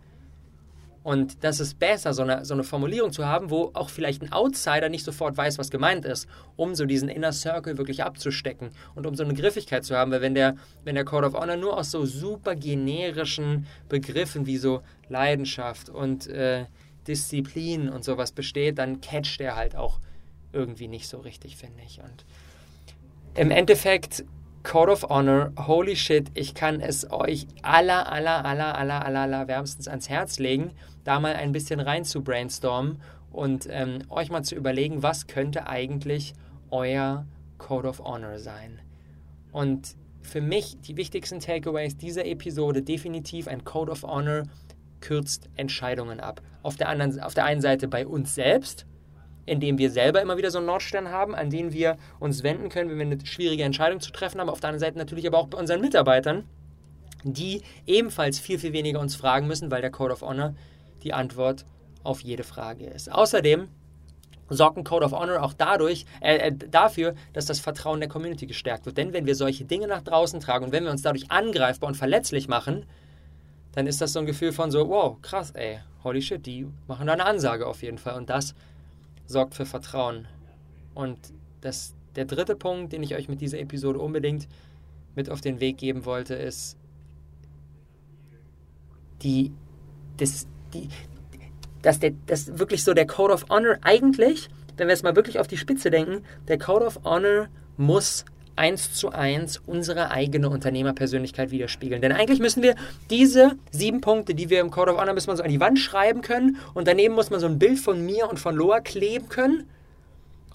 Und 1.08 1.46
das 1.46 1.62
ist 1.62 1.80
besser, 1.80 2.14
so 2.14 2.24
eine, 2.24 2.44
so 2.44 2.54
eine 2.54 2.66
Formulierung 2.66 3.14
zu 3.14 3.26
haben, 3.26 3.50
wo 3.50 3.72
auch 3.76 3.90
vielleicht 3.90 4.22
ein 4.22 4.34
Outsider 4.34 4.90
nicht 4.90 5.06
sofort 5.06 5.38
weiß, 5.38 5.58
was 5.58 5.72
gemeint 5.72 6.04
ist, 6.04 6.28
um 6.58 6.76
so 6.76 6.84
diesen 6.84 7.08
Inner 7.08 7.32
Circle 7.32 7.78
wirklich 7.78 8.04
abzustecken 8.04 8.72
und 8.94 9.08
um 9.08 9.16
so 9.16 9.24
eine 9.24 9.34
Griffigkeit 9.34 9.86
zu 9.86 9.96
haben. 9.96 10.12
Weil 10.12 10.20
wenn 10.20 10.36
der, 10.36 10.58
wenn 10.84 10.96
der 10.96 11.06
Code 11.06 11.28
of 11.28 11.34
Honor 11.34 11.56
nur 11.56 11.78
aus 11.78 11.92
so 11.92 12.06
super 12.06 12.56
generischen 12.56 13.68
Begriffen 13.88 14.48
wie 14.48 14.58
so 14.58 14.82
Leidenschaft 15.08 15.88
und 15.88 16.28
äh, 16.28 16.66
Disziplin 17.08 17.90
und 17.90 18.04
sowas 18.04 18.32
besteht, 18.32 18.78
dann 18.78 19.02
catcht 19.02 19.42
er 19.42 19.56
halt 19.56 19.76
auch 19.76 20.00
irgendwie 20.52 20.88
nicht 20.88 21.08
so 21.08 21.20
richtig, 21.20 21.58
finde 21.58 21.82
ich. 21.86 22.00
Und 22.00 22.26
im 23.36 23.52
Endeffekt 23.52 24.26
Code 24.64 24.92
of 24.92 25.04
Honor, 25.04 25.52
holy 25.58 25.96
shit, 25.96 26.30
ich 26.34 26.54
kann 26.54 26.82
es 26.82 27.10
euch 27.10 27.48
aller, 27.62 28.12
aller, 28.12 28.44
aller, 28.44 28.78
aller, 28.78 29.06
aller, 29.06 29.22
aller 29.22 29.48
wärmstens 29.48 29.88
ans 29.88 30.10
Herz 30.10 30.40
legen, 30.40 30.72
da 31.04 31.20
mal 31.20 31.36
ein 31.36 31.54
bisschen 31.54 31.80
rein 31.80 32.04
zu 32.04 32.22
brainstormen 32.22 33.02
und 33.32 33.68
ähm, 33.70 34.00
euch 34.10 34.30
mal 34.30 34.44
zu 34.44 34.56
überlegen, 34.56 35.04
was 35.04 35.28
könnte 35.28 35.68
eigentlich 35.68 36.34
euer 36.70 37.26
Code 37.58 37.88
of 37.88 38.00
Honor 38.00 38.40
sein. 38.40 38.80
Und 39.52 39.96
für 40.22 40.42
mich 40.42 40.82
die 40.82 40.98
wichtigsten 40.98 41.40
Takeaways 41.40 41.96
dieser 41.96 42.26
Episode 42.26 42.82
definitiv 42.82 43.48
ein 43.48 43.64
Code 43.64 43.92
of 43.92 44.04
Honor 44.04 44.44
kürzt 45.02 45.50
Entscheidungen 45.56 46.20
ab. 46.20 46.42
Auf 46.64 46.76
der, 46.76 46.90
anderen, 46.90 47.20
auf 47.22 47.34
der 47.34 47.46
einen 47.46 47.62
Seite 47.62 47.88
bei 47.88 48.06
uns 48.06 48.36
selbst, 48.36 48.86
indem 49.46 49.78
wir 49.78 49.90
selber 49.90 50.22
immer 50.22 50.38
wieder 50.38 50.52
so 50.52 50.58
einen 50.58 50.68
Nordstern 50.68 51.10
haben, 51.10 51.34
an 51.34 51.50
den 51.50 51.72
wir 51.72 51.98
uns 52.20 52.44
wenden 52.44 52.70
können, 52.70 52.90
wenn 52.90 52.98
wir 52.98 53.06
eine 53.06 53.26
schwierige 53.26 53.64
Entscheidung 53.64 54.02
zu 54.02 54.12
treffen 54.12 54.40
haben. 54.40 54.50
Auf 54.50 54.60
der 54.60 54.70
anderen 54.70 54.82
Seite 54.82 54.98
natürlich 54.98 55.26
aber 55.26 55.38
auch 55.38 55.48
bei 55.48 55.58
unseren 55.58 55.82
Mitarbeitern, 55.82 56.44
die 57.24 57.62
ebenfalls 57.86 58.40
viel, 58.40 58.60
viel 58.60 58.74
weniger 58.74 59.00
uns 59.00 59.16
fragen 59.16 59.48
müssen, 59.48 59.72
weil 59.72 59.82
der 59.82 59.92
Code 59.92 60.14
of 60.14 60.22
Honor 60.22 60.54
die 61.04 61.14
Antwort 61.14 61.66
auf 62.04 62.22
jede 62.22 62.44
Frage 62.44 62.86
ist. 62.86 63.12
Außerdem 63.12 63.70
sorgt 64.50 64.78
ein 64.78 64.84
Code 64.84 65.06
of 65.06 65.12
Honor 65.12 65.44
auch 65.44 65.54
dadurch, 65.54 66.06
äh, 66.22 66.38
äh, 66.38 66.52
dafür, 66.52 67.16
dass 67.34 67.46
das 67.46 67.60
Vertrauen 67.60 68.00
der 68.00 68.10
Community 68.10 68.48
gestärkt 68.48 68.86
wird. 68.86 68.98
Denn 68.98 69.14
wenn 69.14 69.26
wir 69.26 69.36
solche 69.36 69.66
Dinge 69.66 69.88
nach 69.88 70.02
draußen 70.02 70.40
tragen 70.40 70.66
und 70.66 70.72
wenn 70.72 70.84
wir 70.84 70.92
uns 70.92 71.02
dadurch 71.02 71.32
angreifbar 71.32 71.88
und 71.88 71.96
verletzlich 71.96 72.48
machen, 72.48 72.86
dann 73.78 73.86
ist 73.86 74.02
das 74.02 74.12
so 74.14 74.18
ein 74.18 74.26
Gefühl 74.26 74.54
von 74.54 74.72
so, 74.72 74.90
wow, 74.90 75.22
krass, 75.22 75.52
ey, 75.52 75.78
holy 76.04 76.20
shit, 76.20 76.44
die 76.44 76.66
machen 76.88 77.06
da 77.06 77.14
eine 77.14 77.28
Ansage 77.28 77.68
auf 77.68 77.84
jeden 77.84 78.00
Fall. 78.00 78.18
Und 78.18 78.28
das 78.28 78.56
sorgt 79.28 79.54
für 79.54 79.68
Vertrauen. 79.68 80.28
Und 80.96 81.20
das, 81.62 81.94
der 82.16 82.26
dritte 82.26 82.56
Punkt, 82.56 82.92
den 82.92 83.04
ich 83.04 83.14
euch 83.14 83.30
mit 83.30 83.40
dieser 83.40 83.60
Episode 83.60 84.00
unbedingt 84.00 84.48
mit 85.16 85.30
auf 85.30 85.42
den 85.42 85.60
Weg 85.60 85.78
geben 85.78 86.06
wollte, 86.06 86.34
ist 86.34 86.76
die, 89.22 89.52
das, 90.18 90.48
die, 90.74 90.90
dass 91.84 92.00
der, 92.00 92.14
das 92.26 92.58
wirklich 92.58 92.84
so 92.84 92.96
der 92.96 93.06
Code 93.06 93.32
of 93.32 93.46
Honor 93.48 93.78
eigentlich, 93.84 94.50
wenn 94.78 94.88
wir 94.88 94.96
es 94.96 95.04
mal 95.04 95.16
wirklich 95.16 95.38
auf 95.38 95.48
die 95.48 95.58
Spitze 95.58 95.92
denken, 95.92 96.24
der 96.48 96.58
Code 96.58 96.88
of 96.88 97.00
Honor 97.04 97.48
muss 97.78 98.26
eins 98.58 98.94
zu 98.94 99.12
eins 99.12 99.62
unsere 99.66 100.12
eigene 100.12 100.50
Unternehmerpersönlichkeit 100.50 101.52
widerspiegeln. 101.52 102.02
Denn 102.02 102.12
eigentlich 102.12 102.40
müssen 102.40 102.64
wir 102.64 102.76
diese 103.10 103.56
sieben 103.72 104.02
Punkte, 104.02 104.36
die 104.36 104.50
wir 104.50 104.60
im 104.60 104.72
Code 104.72 104.94
of 104.94 105.00
Honor 105.00 105.14
müssen 105.14 105.30
wir 105.30 105.38
so 105.38 105.44
an 105.44 105.50
die 105.50 105.60
Wand 105.60 105.80
schreiben 105.80 106.22
können 106.22 106.58
und 106.74 106.88
daneben 106.88 107.16
muss 107.16 107.30
man 107.30 107.40
so 107.40 107.48
ein 107.48 107.60
Bild 107.60 107.80
von 107.80 108.06
mir 108.06 108.30
und 108.30 108.40
von 108.40 108.56
Loa 108.56 108.80
kleben 108.80 109.30
können. 109.30 109.70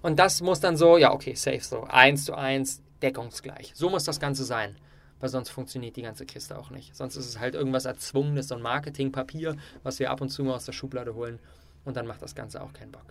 Und 0.03 0.19
das 0.19 0.43
muss 0.43 0.61
dann 0.61 0.77
so, 0.77 0.99
ja, 0.99 1.12
okay, 1.12 1.35
safe 1.35 1.61
so, 1.61 1.85
eins 1.85 2.25
zu 2.25 2.35
eins, 2.35 2.83
deckungsgleich. 3.03 3.73
So 3.75 3.88
muss 3.88 4.05
das 4.05 4.21
Ganze 4.21 4.45
sein. 4.45 4.77
Weil 5.21 5.29
sonst 5.29 5.51
funktioniert 5.51 5.95
die 5.95 6.03
ganze 6.03 6.27
Kiste 6.27 6.59
auch 6.59 6.71
nicht. 6.71 6.97
Sonst 6.97 7.15
ist 7.15 7.29
es 7.29 7.38
halt 7.38 7.55
irgendwas 7.55 7.85
Erzwungenes, 7.85 8.49
so 8.49 8.57
ein 8.57 8.62
Marketingpapier, 8.62 9.57
was 9.85 10.01
wir 10.01 10.11
ab 10.11 10.21
und 10.21 10.31
zu 10.31 10.43
mal 10.43 10.55
aus 10.55 10.65
der 10.65 10.73
Schublade 10.73 11.15
holen. 11.15 11.38
Und 11.85 11.97
dann 11.97 12.09
macht 12.09 12.23
das 12.23 12.35
Ganze 12.35 12.61
auch 12.61 12.73
keinen 12.73 12.91
Bock. 12.91 13.07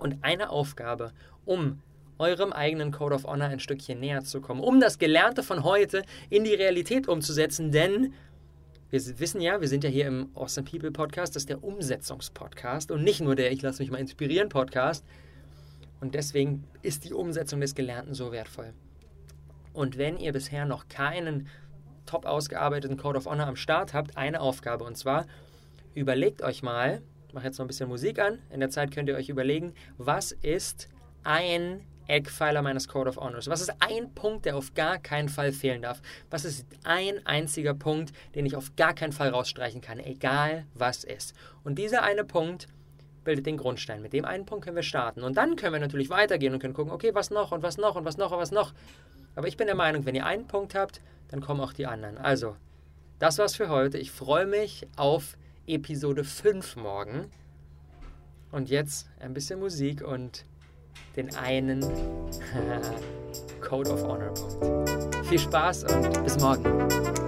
Und 0.00 0.24
eine 0.24 0.50
Aufgabe, 0.50 1.12
um 1.44 1.80
eurem 2.18 2.52
eigenen 2.52 2.92
Code 2.92 3.14
of 3.14 3.24
Honor 3.24 3.48
ein 3.48 3.60
Stückchen 3.60 4.00
näher 4.00 4.22
zu 4.24 4.40
kommen, 4.40 4.60
um 4.60 4.80
das 4.80 4.98
Gelernte 4.98 5.42
von 5.42 5.64
heute 5.64 6.02
in 6.30 6.44
die 6.44 6.54
Realität 6.54 7.08
umzusetzen, 7.08 7.72
denn 7.72 8.14
wir 8.90 9.18
wissen 9.18 9.40
ja, 9.40 9.60
wir 9.60 9.66
sind 9.66 9.82
ja 9.82 9.90
hier 9.90 10.06
im 10.06 10.30
Awesome 10.34 10.68
People 10.70 10.92
Podcast, 10.92 11.34
das 11.34 11.42
ist 11.42 11.48
der 11.48 11.64
Umsetzungspodcast 11.64 12.92
und 12.92 13.02
nicht 13.02 13.20
nur 13.20 13.34
der 13.34 13.50
Ich 13.50 13.60
lasse 13.60 13.82
mich 13.82 13.90
mal 13.90 13.98
inspirieren 13.98 14.48
Podcast. 14.48 15.04
Und 16.00 16.14
deswegen 16.14 16.64
ist 16.82 17.04
die 17.04 17.12
Umsetzung 17.12 17.60
des 17.60 17.74
Gelernten 17.74 18.14
so 18.14 18.30
wertvoll. 18.30 18.72
Und 19.72 19.98
wenn 19.98 20.18
ihr 20.18 20.32
bisher 20.32 20.64
noch 20.64 20.86
keinen 20.88 21.48
top 22.06 22.26
ausgearbeiteten 22.26 22.96
Code 22.96 23.18
of 23.18 23.26
Honor 23.26 23.48
am 23.48 23.56
Start 23.56 23.94
habt, 23.94 24.16
eine 24.16 24.40
Aufgabe 24.40 24.84
und 24.84 24.96
zwar 24.96 25.26
überlegt 25.94 26.42
euch 26.42 26.62
mal, 26.62 27.02
ich 27.26 27.34
mache 27.34 27.46
jetzt 27.46 27.58
noch 27.58 27.64
ein 27.64 27.68
bisschen 27.68 27.88
Musik 27.88 28.20
an, 28.20 28.38
in 28.50 28.60
der 28.60 28.70
Zeit 28.70 28.92
könnt 28.92 29.08
ihr 29.08 29.16
euch 29.16 29.28
überlegen, 29.28 29.74
was 29.96 30.30
ist 30.30 30.88
ein 31.24 31.80
Eckpfeiler 32.06 32.62
meines 32.62 32.88
Code 32.88 33.10
of 33.10 33.16
Honors? 33.16 33.48
Was 33.48 33.60
ist 33.60 33.72
ein 33.80 34.14
Punkt, 34.14 34.46
der 34.46 34.56
auf 34.56 34.74
gar 34.74 34.98
keinen 34.98 35.28
Fall 35.28 35.52
fehlen 35.52 35.82
darf? 35.82 36.00
Was 36.30 36.44
ist 36.44 36.66
ein 36.84 37.24
einziger 37.26 37.74
Punkt, 37.74 38.12
den 38.34 38.46
ich 38.46 38.56
auf 38.56 38.76
gar 38.76 38.94
keinen 38.94 39.12
Fall 39.12 39.30
rausstreichen 39.30 39.80
kann, 39.80 39.98
egal 39.98 40.66
was 40.74 41.04
ist? 41.04 41.34
Und 41.62 41.78
dieser 41.78 42.02
eine 42.02 42.24
Punkt 42.24 42.68
bildet 43.24 43.46
den 43.46 43.56
Grundstein. 43.56 44.02
Mit 44.02 44.12
dem 44.12 44.24
einen 44.24 44.46
Punkt 44.46 44.64
können 44.64 44.76
wir 44.76 44.82
starten. 44.82 45.22
Und 45.22 45.36
dann 45.36 45.56
können 45.56 45.72
wir 45.72 45.80
natürlich 45.80 46.10
weitergehen 46.10 46.52
und 46.52 46.60
können 46.60 46.74
gucken, 46.74 46.92
okay, 46.92 47.14
was 47.14 47.30
noch 47.30 47.52
und 47.52 47.62
was 47.62 47.78
noch 47.78 47.96
und 47.96 48.04
was 48.04 48.16
noch 48.16 48.32
und 48.32 48.38
was 48.38 48.50
noch. 48.50 48.72
Aber 49.34 49.48
ich 49.48 49.56
bin 49.56 49.66
der 49.66 49.76
Meinung, 49.76 50.04
wenn 50.06 50.14
ihr 50.14 50.26
einen 50.26 50.46
Punkt 50.46 50.74
habt, 50.74 51.00
dann 51.28 51.40
kommen 51.40 51.60
auch 51.60 51.72
die 51.72 51.86
anderen. 51.86 52.18
Also, 52.18 52.56
das 53.18 53.38
war's 53.38 53.56
für 53.56 53.68
heute. 53.68 53.98
Ich 53.98 54.10
freue 54.10 54.46
mich 54.46 54.86
auf 54.96 55.36
Episode 55.66 56.24
5 56.24 56.76
morgen. 56.76 57.30
Und 58.52 58.68
jetzt 58.70 59.08
ein 59.18 59.34
bisschen 59.34 59.58
Musik 59.58 60.02
und 60.02 60.44
den 61.16 61.34
einen 61.36 61.80
Code 63.60 63.90
of 63.90 64.02
Honor 64.02 64.32
Punkt. 64.34 65.26
Viel 65.26 65.38
Spaß 65.38 65.84
und 65.84 66.24
bis 66.24 66.38
morgen. 66.38 67.23